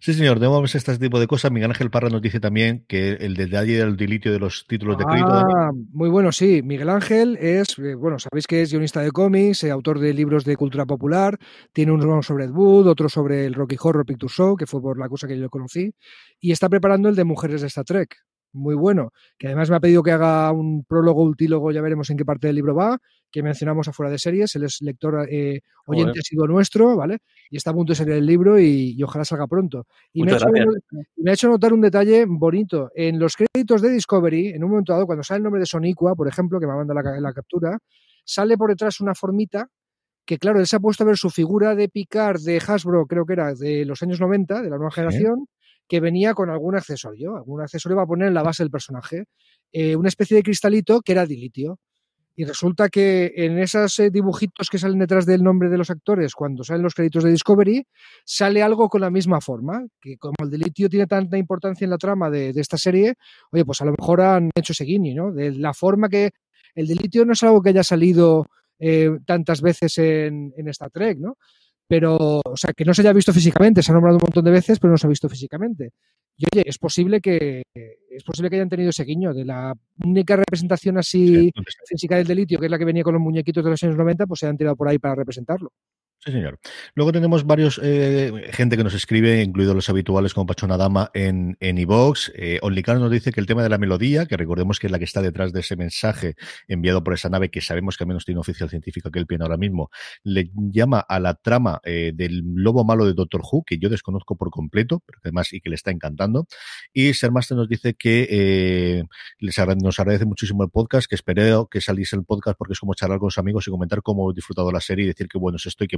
[0.00, 1.50] Sí, señor, debemos este tipo de cosas.
[1.52, 5.04] Miguel Ángel Parra nos dice también que el detalle del dilitio de los títulos de
[5.04, 5.28] crédito.
[5.30, 6.62] Ah, muy bueno, sí.
[6.62, 10.44] Miguel Ángel es, eh, bueno, sabéis que es guionista de cómics, eh, autor de libros
[10.44, 11.38] de cultura popular,
[11.72, 14.98] tiene uno sobre Ed Wood, otro sobre el Rocky Horror Picture Show, que fue por
[14.98, 15.92] la cosa que yo conocí,
[16.40, 18.16] y está preparando el de Mujeres de Star Trek
[18.56, 22.16] muy bueno, que además me ha pedido que haga un prólogo, ultílogo, ya veremos en
[22.16, 22.98] qué parte del libro va,
[23.30, 27.18] que mencionamos afuera de series, él es lector eh, oyente ha sido nuestro, ¿vale?
[27.50, 29.86] Y está a punto de salir el libro y, y ojalá salga pronto.
[30.12, 30.46] Y me ha, hecho,
[31.16, 32.90] me ha, hecho, notar un detalle bonito.
[32.94, 36.14] En los créditos de Discovery, en un momento dado, cuando sale el nombre de Sonicua,
[36.14, 37.78] por ejemplo, que me manda la, la captura,
[38.24, 39.68] sale por detrás una formita
[40.26, 43.24] que claro, él se ha puesto a ver su figura de Picard de Hasbro, creo
[43.24, 45.46] que era de los años 90, de la nueva generación,
[45.88, 49.24] que venía con algún accesorio, algún accesorio va a poner en la base del personaje,
[49.72, 51.78] eh, una especie de cristalito que era dilitio.
[52.38, 56.34] Y resulta que en esos eh, dibujitos que salen detrás del nombre de los actores,
[56.34, 57.86] cuando salen los créditos de Discovery,
[58.26, 61.96] sale algo con la misma forma, que como el dilitio tiene tanta importancia en la
[61.96, 63.14] trama de, de esta serie,
[63.52, 64.84] oye, pues a lo mejor han hecho ese
[65.14, 65.32] ¿no?
[65.32, 66.32] De la forma que
[66.74, 68.46] el dilitio no es algo que haya salido
[68.78, 71.38] eh, tantas veces en, en Star Trek, ¿no?
[71.88, 74.50] Pero, o sea, que no se haya visto físicamente, se ha nombrado un montón de
[74.50, 75.92] veces, pero no se ha visto físicamente.
[76.36, 79.74] Y oye, es posible que es posible que hayan tenido ese guiño de la
[80.04, 81.52] única representación así Sí,
[81.86, 84.26] física del delitio, que es la que venía con los muñequitos de los años 90,
[84.26, 85.72] pues se han tirado por ahí para representarlo.
[86.18, 86.58] Sí, señor.
[86.94, 91.56] Luego tenemos varios eh, gente que nos escribe, incluidos los habituales como Pachona Dama en,
[91.60, 92.32] en iVox.
[92.34, 94.98] Eh, Onlicano nos dice que el tema de la melodía, que recordemos que es la
[94.98, 96.34] que está detrás de ese mensaje
[96.66, 99.44] enviado por esa nave, que sabemos que al menos tiene oficial científico que él tiene
[99.44, 99.90] ahora mismo,
[100.24, 104.36] le llama a la trama eh, del lobo malo de Doctor Who, que yo desconozco
[104.36, 106.46] por completo, pero además y que le está encantando.
[106.92, 109.04] Y Sermaster nos dice que eh,
[109.38, 112.94] les nos agradece muchísimo el podcast, que espero que saliese el podcast porque es como
[112.94, 115.56] charlar con los amigos y comentar cómo he disfrutado la serie y decir que bueno
[115.56, 115.96] es esto que.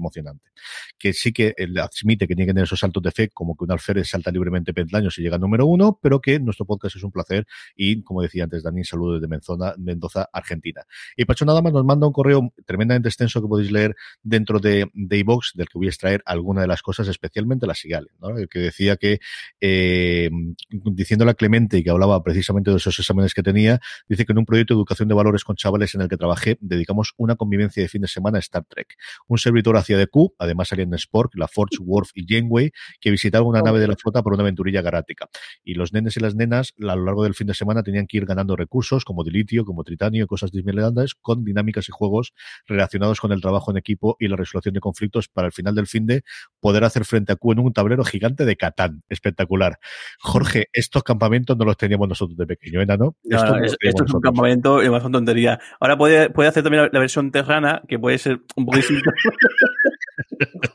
[0.98, 3.64] Que sí que él admite que tiene que tener esos saltos de fe, como que
[3.64, 7.02] un alférez salta libremente peldaños y llega a número uno, pero que nuestro podcast es
[7.02, 7.46] un placer
[7.76, 10.82] y, como decía antes Dani, saludo desde Mendoza, Mendoza Argentina.
[11.16, 14.90] Y Pacho nada más nos manda un correo tremendamente extenso que podéis leer dentro de,
[14.94, 18.34] de del que voy a extraer alguna de las cosas, especialmente las Sigales, ¿no?
[18.48, 19.20] Que decía que,
[19.60, 20.30] eh,
[20.68, 24.38] diciéndole a Clemente y que hablaba precisamente de esos exámenes que tenía, dice que en
[24.38, 27.82] un proyecto de educación de valores con chavales en el que trabajé, dedicamos una convivencia
[27.82, 28.96] de fin de semana a Star Trek.
[29.26, 32.70] Un servidor hacía de Q, además salían Spork, la Forge, Worf y Janeway,
[33.00, 35.26] que visitaban una nave de la flota por una aventurilla galáctica.
[35.64, 38.16] Y los nenes y las nenas, a lo largo del fin de semana, tenían que
[38.16, 42.32] ir ganando recursos como dilitio, como tritanio y cosas disminuidas, con dinámicas y juegos
[42.66, 45.86] relacionados con el trabajo en equipo y la resolución de conflictos para el final del
[45.86, 46.22] fin de
[46.60, 49.02] poder hacer frente a Q en un tablero gigante de Catán.
[49.08, 49.78] Espectacular.
[50.20, 52.96] Jorge, estos campamentos no los teníamos nosotros de pequeño, ¿no?
[52.96, 55.58] No, Esto no, no es- esto un campamento y más son tontería.
[55.80, 59.10] Ahora puede, puede hacer también la, la versión terrana, que puede ser un distinta.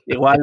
[0.05, 0.39] igual,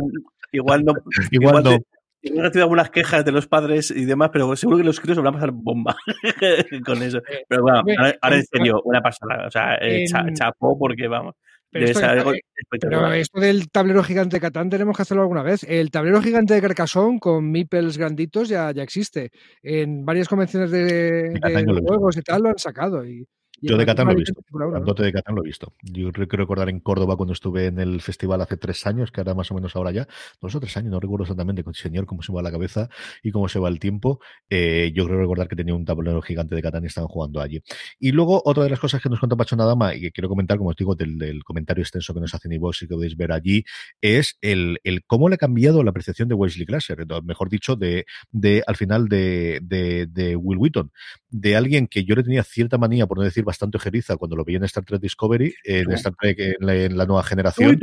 [0.52, 0.94] igual no.
[1.30, 1.70] Igual no.
[1.70, 1.84] te-
[2.22, 5.22] igual recibe algunas quejas de los padres y demás, pero seguro que los críos se
[5.22, 5.96] van a pasar bomba
[6.86, 7.20] con eso.
[7.48, 9.46] Pero bueno, ahora, ahora en en- serio, una pasada.
[9.46, 11.34] O sea, eh, en- chapó porque vamos.
[11.72, 12.40] Pero Debe esto, ser algo eh,
[12.80, 15.62] pero esto del tablero gigante de Catán tenemos que hacerlo alguna vez.
[15.68, 19.30] El tablero gigante de Carcassonne con meeples granditos ya, ya existe.
[19.62, 23.06] En varias convenciones de, de yo he juegos y tal lo han sacado.
[23.06, 23.24] Y
[23.60, 24.42] Yo de Catán lo he visto.
[24.52, 24.70] ¿no?
[24.70, 25.74] Grandote de Catán lo he visto.
[25.82, 29.34] Yo creo recordar en Córdoba cuando estuve en el festival hace tres años, que ahora
[29.34, 30.08] más o menos ahora ya,
[30.40, 32.88] dos o tres años, no recuerdo exactamente, con señor, cómo se va la cabeza
[33.22, 34.20] y cómo se va el tiempo.
[34.48, 37.62] Eh, yo creo recordar que tenía un tablero gigante de Catán y estaban jugando allí.
[37.98, 40.58] Y luego, otra de las cosas que nos cuenta Pacho Nadama y que quiero comentar,
[40.58, 43.16] como os digo, del, del comentario extenso que nos hace en iVoox y que podéis
[43.16, 43.64] ver allí,
[44.00, 48.06] es el, el cómo le ha cambiado la apreciación de Wesley Crusher, mejor dicho, de,
[48.30, 50.90] de al final de, de, de Will Wheaton
[51.30, 54.44] de alguien que yo le tenía cierta manía, por no decir bastante ojeriza, cuando lo
[54.44, 55.90] vi en Star Trek Discovery, en.
[55.92, 57.78] Star Trek en la, en la nueva generación,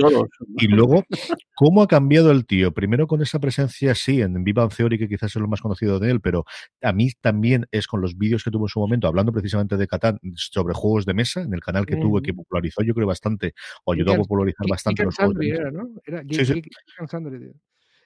[0.57, 1.03] y luego,
[1.55, 2.74] ¿cómo ha cambiado el tío?
[2.74, 6.11] Primero con esa presencia, sí, en Viva Theory, que quizás es lo más conocido de
[6.11, 6.45] él, pero
[6.82, 9.88] a mí también es con los vídeos que tuvo en su momento, hablando precisamente de
[9.88, 13.53] Catán, sobre juegos de mesa, en el canal que tuvo, que popularizó yo creo bastante,
[13.86, 15.61] o ayudó a popularizar bastante los juegos de Sundry mesa.
[15.61, 15.89] era, ¿no?
[16.05, 16.61] Era Sí, sí.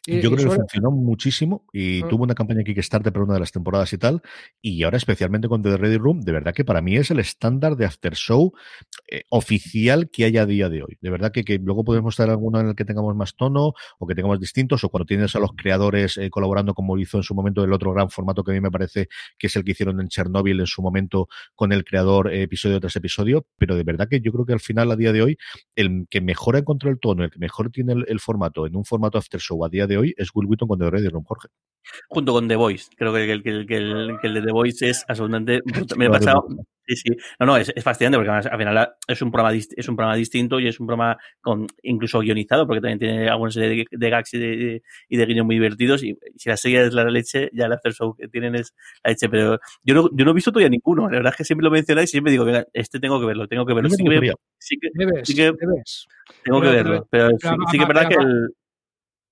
[0.04, 0.20] Tío.
[0.20, 2.08] Yo creo que funcionó muchísimo y Ah.
[2.10, 4.22] tuvo una campaña Kickstarter para una de las temporadas y tal.
[4.62, 7.76] Y ahora, especialmente con The Ready Room, de verdad que para mí es el estándar
[7.76, 8.52] de after show
[9.08, 10.98] eh, oficial que hay a día de hoy.
[11.02, 14.08] De verdad que, que luego podemos estar alguno en el que tengamos más tono o
[14.08, 17.36] que tengamos distintos, o cuando tienes a los creadores eh, colaborando como hizo en su
[17.36, 20.02] momento el otro gran formato que a mí me parece que es el que hicieron
[20.02, 23.46] en Chernobyl en su momento con el creador eh, episodio tras episodio.
[23.60, 25.38] Pero de verdad que yo creo que al final, a día de hoy,
[25.76, 28.76] el que mejor ha encontrado el tono, el que mejor tiene el, el formato en
[28.76, 31.24] un formato after show a día de hoy es Will Wheaton con The Ready Room,
[31.26, 31.48] Jorge.
[32.10, 32.90] Junto con The Voice.
[32.96, 35.62] Creo que el, que el, que el, que el de The Voice es absolutamente.
[35.98, 36.46] Me he pasado.
[36.88, 37.10] Sí, sí.
[37.40, 39.96] No, no, es, es fascinante porque además, al final es un programa dist- es un
[39.96, 43.98] programa distinto y es un programa con incluso guionizado porque también tiene alguna serie de,
[43.98, 47.06] de gags y de, y de guiños muy divertidos y si la serie es la
[47.06, 48.74] leche, ya el after show que tienen es
[49.04, 49.30] la leche.
[49.30, 51.04] Pero yo no, yo no he visto todavía ninguno.
[51.10, 53.48] La verdad es que siempre lo mencionáis y siempre digo, venga, este tengo que verlo,
[53.48, 53.90] tengo que verlo.
[53.90, 56.08] Sí que, sí que, Debes, sí que- debes.
[56.44, 57.08] tengo que verlo.
[57.10, 58.50] Pero, sí, pero- sí que es verdad que el,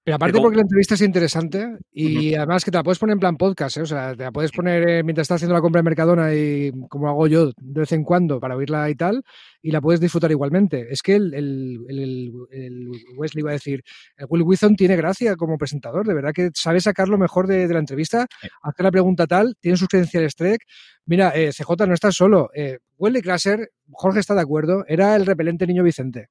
[0.10, 3.14] Pero aparte Pero- porque la entrevista es interesante y además que te la puedes poner
[3.14, 3.82] en plan podcast, ¿eh?
[3.82, 6.72] o sea, te la puedes poner eh, mientras estás haciendo la compra de Mercadona y
[6.90, 9.24] como hago yo de vez en cuando para oírla y tal,
[9.62, 10.88] y la puedes disfrutar igualmente.
[10.92, 13.84] Es que el, el- el- el Wesley iba a decir,
[14.18, 17.68] el Will Withon tiene gracia como presentador, de verdad que sabe sacar lo mejor de,
[17.68, 18.26] de la entrevista,
[18.64, 20.62] hacer la pregunta tal, tiene sus credenciales Trek.
[21.06, 25.26] Mira, eh, CJ no estás solo, eh, Wesley Crusher, Jorge está de acuerdo, era el
[25.26, 26.30] repelente niño Vicente.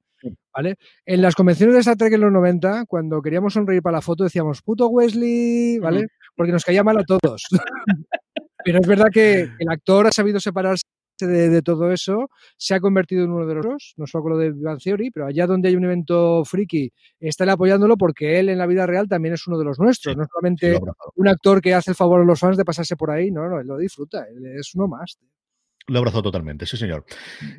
[0.53, 0.75] ¿Vale?
[1.05, 4.23] En las convenciones de Star Trek en los 90, cuando queríamos sonreír para la foto,
[4.23, 6.07] decíamos, puto Wesley, ¿vale?
[6.35, 7.43] Porque nos caía mal a todos.
[8.65, 10.83] Pero es verdad que el actor ha sabido separarse
[11.27, 14.37] de, todo eso, se ha convertido en uno de los dos, no solo con lo
[14.37, 18.49] de Van Theory, pero allá donde hay un evento friki, está él apoyándolo porque él
[18.49, 20.79] en la vida real también es uno de los nuestros, no solamente
[21.15, 23.59] un actor que hace el favor a los fans de pasarse por ahí, no, no,
[23.59, 25.17] él lo disfruta, él es uno más.
[25.89, 27.03] Lo abrazo totalmente, sí señor.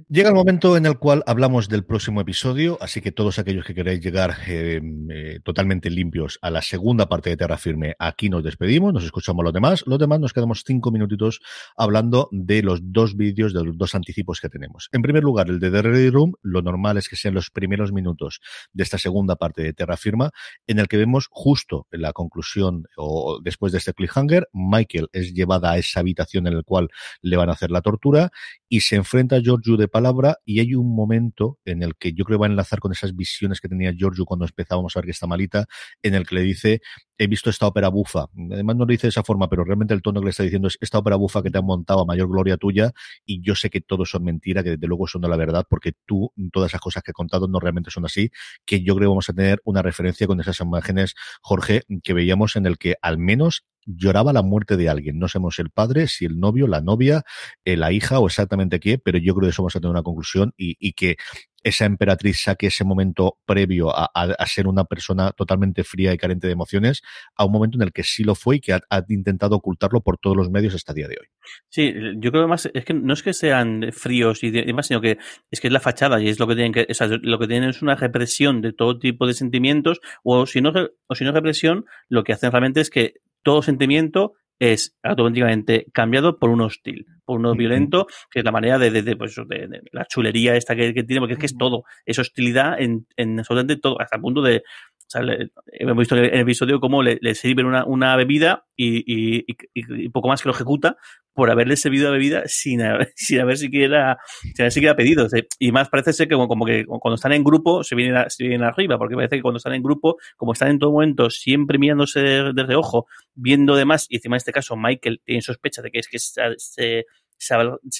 [0.08, 3.74] Llega el momento en el cual hablamos del próximo episodio, así que todos aquellos que
[3.74, 8.44] queráis llegar eh, eh, totalmente limpios a la segunda parte de Terra Firme, aquí nos
[8.44, 9.82] despedimos, nos escuchamos los demás.
[9.84, 11.40] Los demás nos quedamos cinco minutitos
[11.76, 14.88] hablando de los dos vídeos, de los dos anticipos que tenemos.
[14.92, 17.92] En primer lugar, el de The Ready Room, lo normal es que sean los primeros
[17.92, 18.40] minutos
[18.72, 20.30] de esta segunda parte de Terra Firma,
[20.68, 25.34] en el que vemos justo en la conclusión o después de este cliffhanger, Michael es
[25.34, 26.90] llevada a esa habitación en la cual
[27.22, 28.19] le van a hacer la tortura
[28.68, 32.24] y se enfrenta a Giorgio de palabra y hay un momento en el que yo
[32.24, 35.06] creo que va a enlazar con esas visiones que tenía Giorgio cuando empezábamos a ver
[35.06, 35.66] que está malita,
[36.02, 36.80] en el que le dice,
[37.18, 38.26] he visto esta ópera bufa.
[38.52, 40.68] Además no lo dice de esa forma, pero realmente el tono que le está diciendo
[40.68, 42.92] es esta ópera bufa que te han montado a mayor gloria tuya
[43.26, 45.92] y yo sé que todo son mentira, que desde luego son de la verdad, porque
[46.06, 48.30] tú, todas esas cosas que he contado no realmente son así,
[48.64, 52.56] que yo creo que vamos a tener una referencia con esas imágenes, Jorge, que veíamos
[52.56, 55.18] en el que al menos lloraba la muerte de alguien.
[55.18, 57.22] No sabemos el padre, si el novio, la novia,
[57.64, 60.02] eh, la hija o exactamente qué, pero yo creo que eso vamos a tener una
[60.02, 61.16] conclusión y, que
[61.62, 64.10] esa emperatriz saque ese momento previo a,
[64.46, 67.02] ser una persona totalmente fría y carente de emociones
[67.36, 70.18] a un momento en el que sí lo fue y que ha, intentado ocultarlo por
[70.18, 71.26] todos los medios hasta el día de hoy.
[71.68, 75.18] Sí, yo creo más es que no es que sean fríos y demás, sino que
[75.50, 77.70] es que es la fachada y es lo que tienen que, o lo que tienen
[77.70, 80.72] es una represión de todo tipo de sentimientos o si no,
[81.06, 86.38] o si no represión, lo que hacen realmente es que todo sentimiento es automáticamente cambiado
[86.38, 89.80] por un hostil, por uno violento, que es la manera de, de, de, pues, de
[89.90, 93.38] la chulería esta que, que, tiene, porque es que es todo, es hostilidad en, en
[93.38, 97.02] absolutamente todo, hasta el punto de, o sea, le, hemos visto en el episodio cómo
[97.02, 100.98] le, le sirven una, una bebida y, y, y, y, poco más que lo ejecuta
[101.40, 105.26] por haberle servido la bebida sin haber, sin haber siquiera, sin haber siquiera pedido.
[105.58, 108.62] Y más parece ser que como, que cuando están en grupo se vienen, se vienen
[108.62, 112.20] arriba, porque parece que cuando están en grupo, como están en todo momento siempre mirándose
[112.20, 116.00] de, de reojo, viendo demás, y encima en este caso Michael tiene sospecha de que
[116.00, 117.06] es que se, se
[117.38, 117.54] se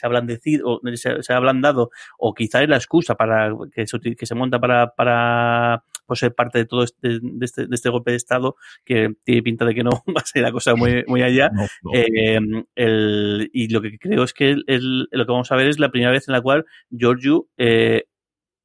[0.04, 1.88] ablandecido, se, se ha ablandado,
[2.18, 6.58] o quizá es la excusa para que se, que se monta para pues, ser parte
[6.58, 9.84] de todo este de, este, de este golpe de Estado, que tiene pinta de que
[9.84, 11.50] no va a ser la cosa muy, muy allá.
[11.52, 11.90] No, no.
[11.94, 12.40] Eh,
[12.74, 15.78] el, y lo que creo es que el, el, lo que vamos a ver es
[15.78, 18.06] la primera vez en la cual Giorgio eh,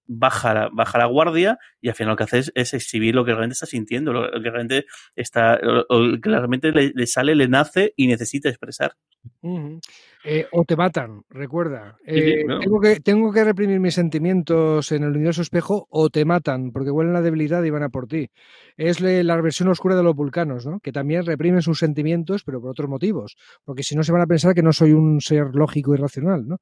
[0.07, 3.25] baja la, baja la guardia y al final lo que hace es, es exhibir lo
[3.25, 4.85] que realmente está sintiendo, lo, lo que realmente
[5.15, 8.95] está, lo, lo que realmente le, le, sale, le nace y necesita expresar.
[9.41, 9.81] Uh -huh.
[10.23, 11.97] eh, o te matan, recuerda.
[12.05, 12.59] Eh, sí, no.
[12.59, 16.91] tengo, que, tengo que reprimir mis sentimientos en el universo espejo o te matan, porque
[16.91, 18.29] huelen la debilidad y van a por ti.
[18.77, 20.79] Es la versión oscura de los vulcanos, ¿no?
[20.79, 24.27] que también reprimen sus sentimientos, pero por otros motivos, porque si no se van a
[24.27, 26.47] pensar que no soy un ser lógico y racional.
[26.47, 26.57] ¿no?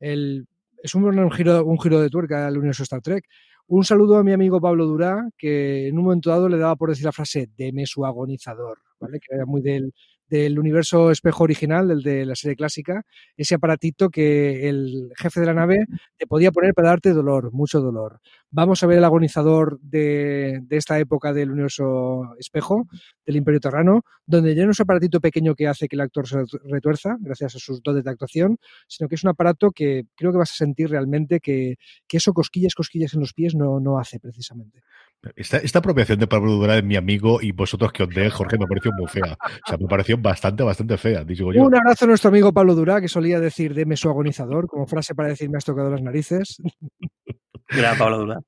[0.00, 0.46] El,
[0.82, 3.24] es un, un, giro, un giro de tuerca al universo Star Trek.
[3.68, 6.90] Un saludo a mi amigo Pablo Durá, que en un momento dado le daba por
[6.90, 9.20] decir la frase, deme su agonizador, ¿vale?
[9.20, 9.94] que era muy del,
[10.28, 13.02] del universo espejo original, el de la serie clásica,
[13.36, 15.84] ese aparatito que el jefe de la nave
[16.16, 18.18] te podía poner para darte dolor, mucho dolor.
[18.54, 22.86] Vamos a ver el agonizador de, de esta época del universo espejo,
[23.24, 26.28] del Imperio Terrano, donde ya no es un aparatito pequeño que hace que el actor
[26.28, 30.32] se retuerza, gracias a sus dotes de actuación, sino que es un aparato que creo
[30.32, 31.76] que vas a sentir realmente que,
[32.06, 34.82] que eso cosquillas, cosquillas en los pies no, no hace precisamente.
[35.36, 38.58] Esta, esta, apropiación de Pablo Durán es mi amigo y vosotros que os de Jorge
[38.58, 39.36] me pareció muy fea.
[39.40, 41.62] O sea, me pareció bastante, bastante fea, digo yo.
[41.62, 45.14] Un abrazo a nuestro amigo Pablo Durán, que solía decir deme su agonizador, como frase
[45.14, 46.56] para decir me has tocado las narices.
[47.76, 48.42] Gran Pablo Durán.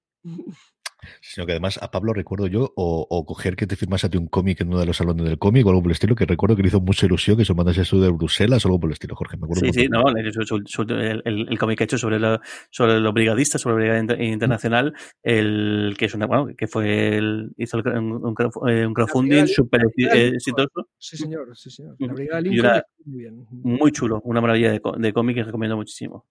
[1.20, 4.16] Sino que además a Pablo recuerdo yo, o, o coger que te firmase a ti
[4.16, 6.24] un cómic en uno de los salones del cómic o algo por el estilo, que
[6.24, 8.88] recuerdo que le hizo mucha ilusión que se mandase eso de Bruselas o algo por
[8.88, 9.36] el estilo, Jorge.
[9.36, 13.12] Me acuerdo sí, sí, no, el, el, el, el cómic hecho sobre, lo, sobre los
[13.12, 18.12] brigadistas, sobre la Brigada Internacional, el que es una, bueno, que fue el, hizo un,
[18.12, 20.88] un, un crowdfunding súper exitoso.
[20.96, 21.96] Sí, señor, sí, señor.
[21.98, 23.46] La Brigada Lincoln, muy bien.
[23.50, 26.24] Muy chulo, una maravilla de, de cómic que recomiendo muchísimo.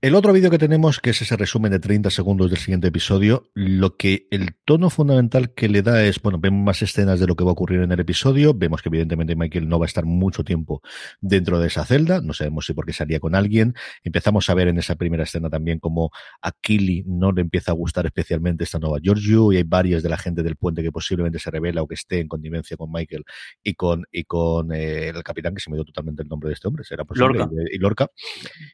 [0.00, 3.50] El otro vídeo que tenemos, que es ese resumen de 30 segundos del siguiente episodio,
[3.54, 7.36] lo que el tono fundamental que le da es, bueno, vemos más escenas de lo
[7.36, 10.04] que va a ocurrir en el episodio, vemos que evidentemente Michael no va a estar
[10.04, 10.82] mucho tiempo
[11.20, 14.78] dentro de esa celda, no sabemos si porque salía con alguien, empezamos a ver en
[14.78, 16.10] esa primera escena también como
[16.40, 20.08] a Killy no le empieza a gustar especialmente esta nueva Giorgio y hay varias de
[20.08, 23.24] la gente del puente que posiblemente se revela o que esté en connivencia con Michael
[23.62, 26.54] y con, y con eh, el capitán, que se me dio totalmente el nombre de
[26.54, 27.54] este hombre, será posible, Lorca.
[27.70, 28.10] Y, y Lorca.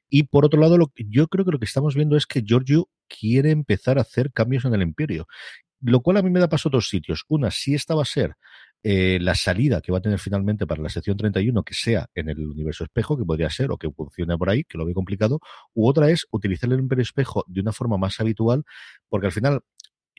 [0.08, 2.88] Y por otro lado, lo yo, creo que lo que estamos viendo es que Giorgio
[3.08, 5.26] quiere empezar a hacer cambios en el imperio.
[5.80, 7.24] Lo cual a mí me da paso a dos sitios.
[7.28, 8.34] Una, si esta va a ser
[8.82, 12.28] eh, la salida que va a tener finalmente para la sección 31 que sea en
[12.28, 15.40] el universo espejo, que podría ser, o que funcione por ahí, que lo veo complicado,
[15.74, 18.64] u otra es utilizar el universo espejo de una forma más habitual,
[19.08, 19.60] porque al final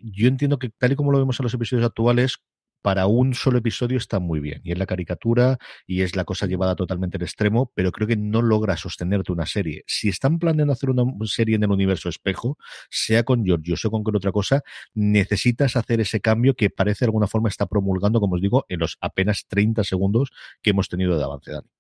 [0.02, 2.38] yo entiendo que tal y como lo vemos en los episodios actuales,
[2.82, 4.62] para un solo episodio está muy bien.
[4.64, 5.58] Y es la caricatura
[5.88, 9.46] y es la cosa llevada totalmente al extremo, pero creo que no logra sostenerte una
[9.46, 9.84] serie.
[9.88, 12.58] Si están planeando hacer una serie en el universo espejo,
[12.90, 14.62] sea con Giorgio, sea con cualquier otra cosa,
[14.94, 18.80] necesitas hacer ese cambio que parece de alguna forma está promulgando, como os digo, en
[18.80, 21.79] los apenas 30 segundos que hemos tenido de avance, Dani.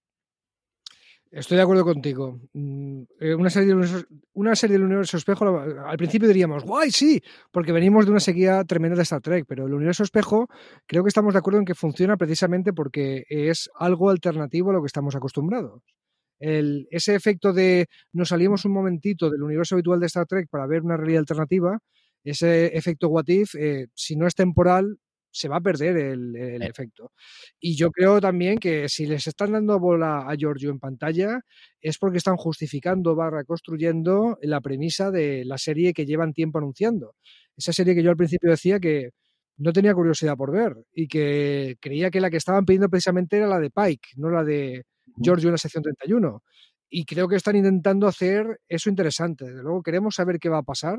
[1.32, 2.40] Estoy de acuerdo contigo.
[2.54, 6.90] Mm, eh, una serie, del universo, una serie del universo espejo, al principio diríamos, guay,
[6.90, 7.22] sí,
[7.52, 10.48] porque venimos de una sequía tremenda de Star Trek, pero el universo espejo
[10.88, 14.82] creo que estamos de acuerdo en que funciona precisamente porque es algo alternativo a lo
[14.82, 15.84] que estamos acostumbrados.
[16.40, 20.82] Ese efecto de nos salimos un momentito del universo habitual de Star Trek para ver
[20.82, 21.80] una realidad alternativa,
[22.24, 24.98] ese efecto what if, eh, si no es temporal,
[25.32, 26.68] se va a perder el, el, Eh.
[26.68, 27.12] efecto.
[27.60, 31.42] Y yo creo también que si les están dando bola a Giorgio en pantalla
[31.82, 37.16] es porque están justificando, barra construyendo la premisa de la serie que llevan tiempo anunciando.
[37.58, 39.10] Esa serie que yo al principio decía que
[39.58, 43.48] no tenía curiosidad por ver y que creía que la que estaban pidiendo precisamente era
[43.48, 44.84] la de Pike, no la de
[45.18, 46.44] Giorgio en la sección 31.
[46.90, 49.46] Y creo que están intentando hacer eso interesante.
[49.46, 50.98] Desde luego queremos saber qué va a pasar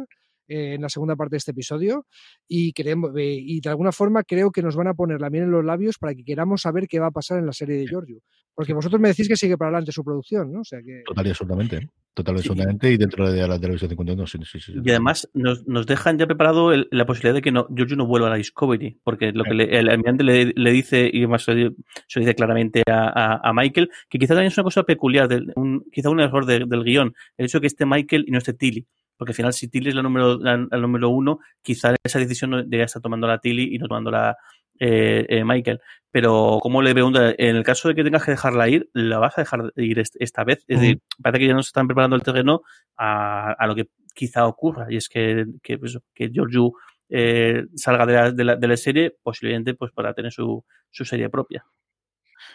[0.51, 2.07] eh, en la segunda parte de este episodio
[2.49, 5.45] y queremos eh, y de alguna forma creo que nos van a poner la miel
[5.45, 7.87] en los labios para que queramos saber qué va a pasar en la serie de
[7.87, 8.19] Giorgio.
[8.55, 10.61] Porque vosotros me decís que sigue para adelante su producción, ¿no?
[10.61, 11.89] O sea que Total y absolutamente.
[12.15, 12.49] Total y Sí.
[12.49, 12.93] absolutamente.
[12.93, 14.79] Y dentro de la televisión 51, sí, sí, sí, sí.
[14.85, 18.07] Y además nos, nos dejan ya preparado el- la posibilidad de que no, Giorgio no
[18.07, 21.45] vuelva a la Discovery, porque lo que le- el almirante le, le dice, y además
[21.45, 21.71] se, lo-
[22.17, 26.11] dice claramente a, a- a Michael, que quizá también es una cosa peculiar, un, quizá
[26.11, 28.85] un error de- del guion, el hecho de que esté Michael y no esté Tilly.
[29.21, 32.53] Porque al final, si Tilly es la número, la, la número uno, quizá esa decisión
[32.53, 34.35] debería estar tomando la Tilly y no tomando la
[34.79, 35.79] eh, eh, Michael.
[36.11, 39.37] Pero, como le pregunta, en el caso de que tengas que dejarla ir, la vas
[39.37, 40.65] a dejar ir est- esta vez.
[40.69, 42.63] Es decir, parece que ya nos están preparando el terreno
[42.97, 44.87] a, a lo que quizá ocurra.
[44.89, 46.73] Y es que, que, pues, que Giorgio
[47.11, 51.05] eh, salga de la, de, la, de la serie, posiblemente pues para tener su, su
[51.05, 51.63] serie propia.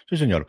[0.10, 0.48] Sí, señor.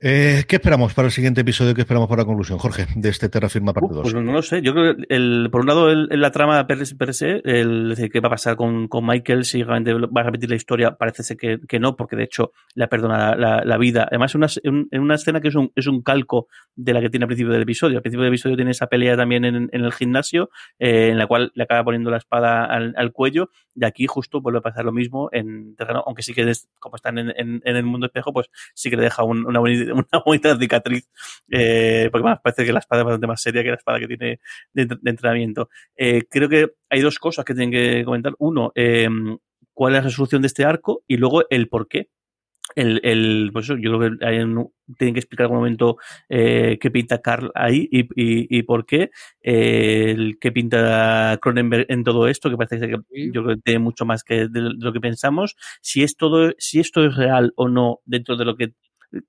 [0.00, 1.74] Eh, ¿Qué esperamos para el siguiente episodio?
[1.74, 4.02] ¿Qué esperamos para la conclusión, Jorge, de este Terra Firma parte Uh, 2?
[4.02, 4.60] pues no lo sé.
[4.60, 8.10] Yo creo que el, por un lado el, la trama per, per se, el, decir,
[8.10, 11.22] qué va a pasar con, con, Michael, si realmente va a repetir la historia, parece
[11.22, 14.06] ser que, que no, porque de hecho le perdona la, la, la vida.
[14.10, 17.08] Además, una, en, en una escena que es un, es un calco de la que
[17.08, 17.98] tiene al principio del episodio.
[17.98, 21.26] Al principio del episodio tiene esa pelea también en, en el gimnasio, eh, en la
[21.26, 24.84] cual le acaba poniendo la espada al, al, cuello, y aquí justo vuelve a pasar
[24.84, 28.06] lo mismo en terreno, aunque sí que es, como están en, en, en, el mundo
[28.06, 31.08] espejo, pues sí que le deja un, una, bonita, una bonita cicatriz,
[31.50, 34.08] eh, porque bueno, parece que la espada es bastante más seria que la espada que
[34.08, 34.40] tiene
[34.72, 35.68] de, de entrenamiento.
[35.96, 38.34] Eh, creo que hay dos cosas que tienen que comentar.
[38.38, 39.08] Uno, eh,
[39.74, 42.08] cuál es la resolución de este arco y luego el por qué.
[42.74, 45.98] El, el, pues eso, yo creo que hay un, tienen que explicar en algún momento
[46.30, 49.10] eh, qué pinta Carl ahí y, y, y por qué,
[49.42, 52.96] eh, el, qué pinta Cronenberg en todo esto, que parece que
[53.32, 55.56] yo creo que tiene mucho más que de, de, lo que pensamos.
[55.82, 58.72] Si es todo, si esto es real o no dentro de lo que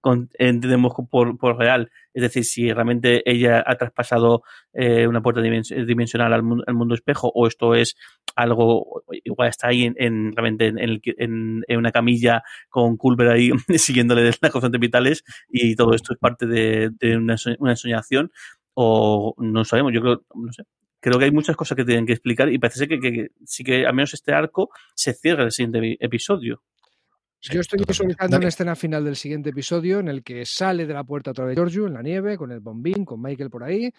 [0.02, 5.42] con, entendemos por, por, real, es decir, si realmente ella ha traspasado eh, una puerta
[5.42, 7.96] dimensional al mundo, al mundo, espejo o esto es
[8.36, 13.52] algo, igual está ahí en, en realmente en, en, en, una camilla con Culver ahí
[13.78, 17.76] siguiéndole las constantes vitales y todo esto es parte de, una, una
[18.74, 20.64] o no sabemos, yo creo, no sé,
[21.06, 23.64] creo que hay muchas cosas que tienen que explicar y parece que, que, que sí
[23.64, 26.64] que al menos este arco se cierra el siguiente episodio.
[27.52, 31.04] Yo estoy visualizando una escena final del siguiente episodio en el que sale de la
[31.04, 33.92] puerta otra vez Giorgio en la nieve, con el bombín, con Michael por ahí,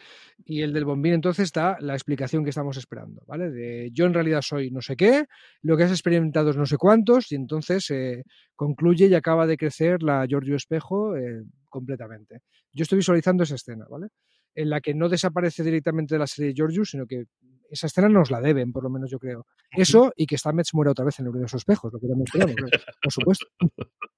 [0.44, 3.51] y el del bombín entonces da la explicación que estamos esperando, ¿vale?
[3.51, 5.26] De yo en realidad soy no sé qué,
[5.62, 8.24] lo que has experimentado es no sé cuántos, y entonces eh,
[8.57, 12.40] concluye y acaba de crecer la Giorgio Espejo eh, completamente.
[12.72, 14.09] Yo estoy visualizando esa escena, ¿vale?
[14.55, 17.26] En la que no desaparece directamente de la serie de Giorgio, sino que
[17.70, 19.46] esa escena nos la deben, por lo menos yo creo.
[19.70, 22.56] Eso y que Stamets muera otra vez en el universo espejos, lo que también esperamos,
[23.02, 23.46] por supuesto.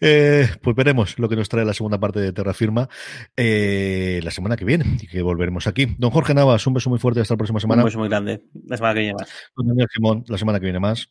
[0.00, 2.88] Eh, pues veremos lo que nos trae la segunda parte de Terra Firma
[3.34, 5.86] eh, la semana que viene y que volveremos aquí.
[5.98, 7.82] Don Jorge Navas, un beso muy fuerte hasta la próxima semana.
[7.82, 8.44] Un beso muy grande.
[8.66, 9.28] La semana que viene más.
[9.56, 11.08] Don Daniel Simón, la semana que viene más.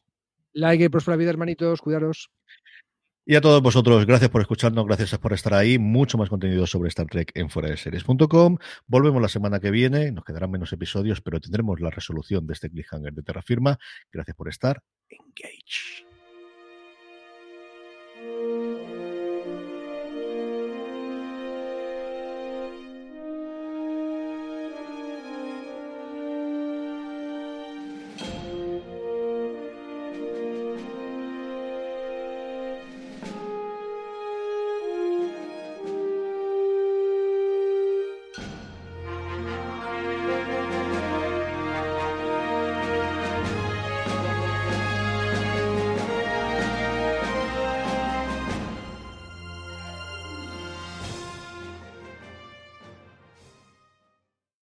[0.54, 1.82] Like y próspera vida, hermanitos.
[1.82, 2.30] Cuidaros.
[3.26, 5.80] Y a todos vosotros, gracias por escucharnos, gracias por estar ahí.
[5.80, 7.74] Mucho más contenido sobre Star Trek en fuera
[8.86, 12.70] Volvemos la semana que viene, nos quedarán menos episodios, pero tendremos la resolución de este
[12.70, 13.80] cliffhanger de terra firma
[14.12, 14.84] Gracias por estar.
[15.10, 16.06] Engage.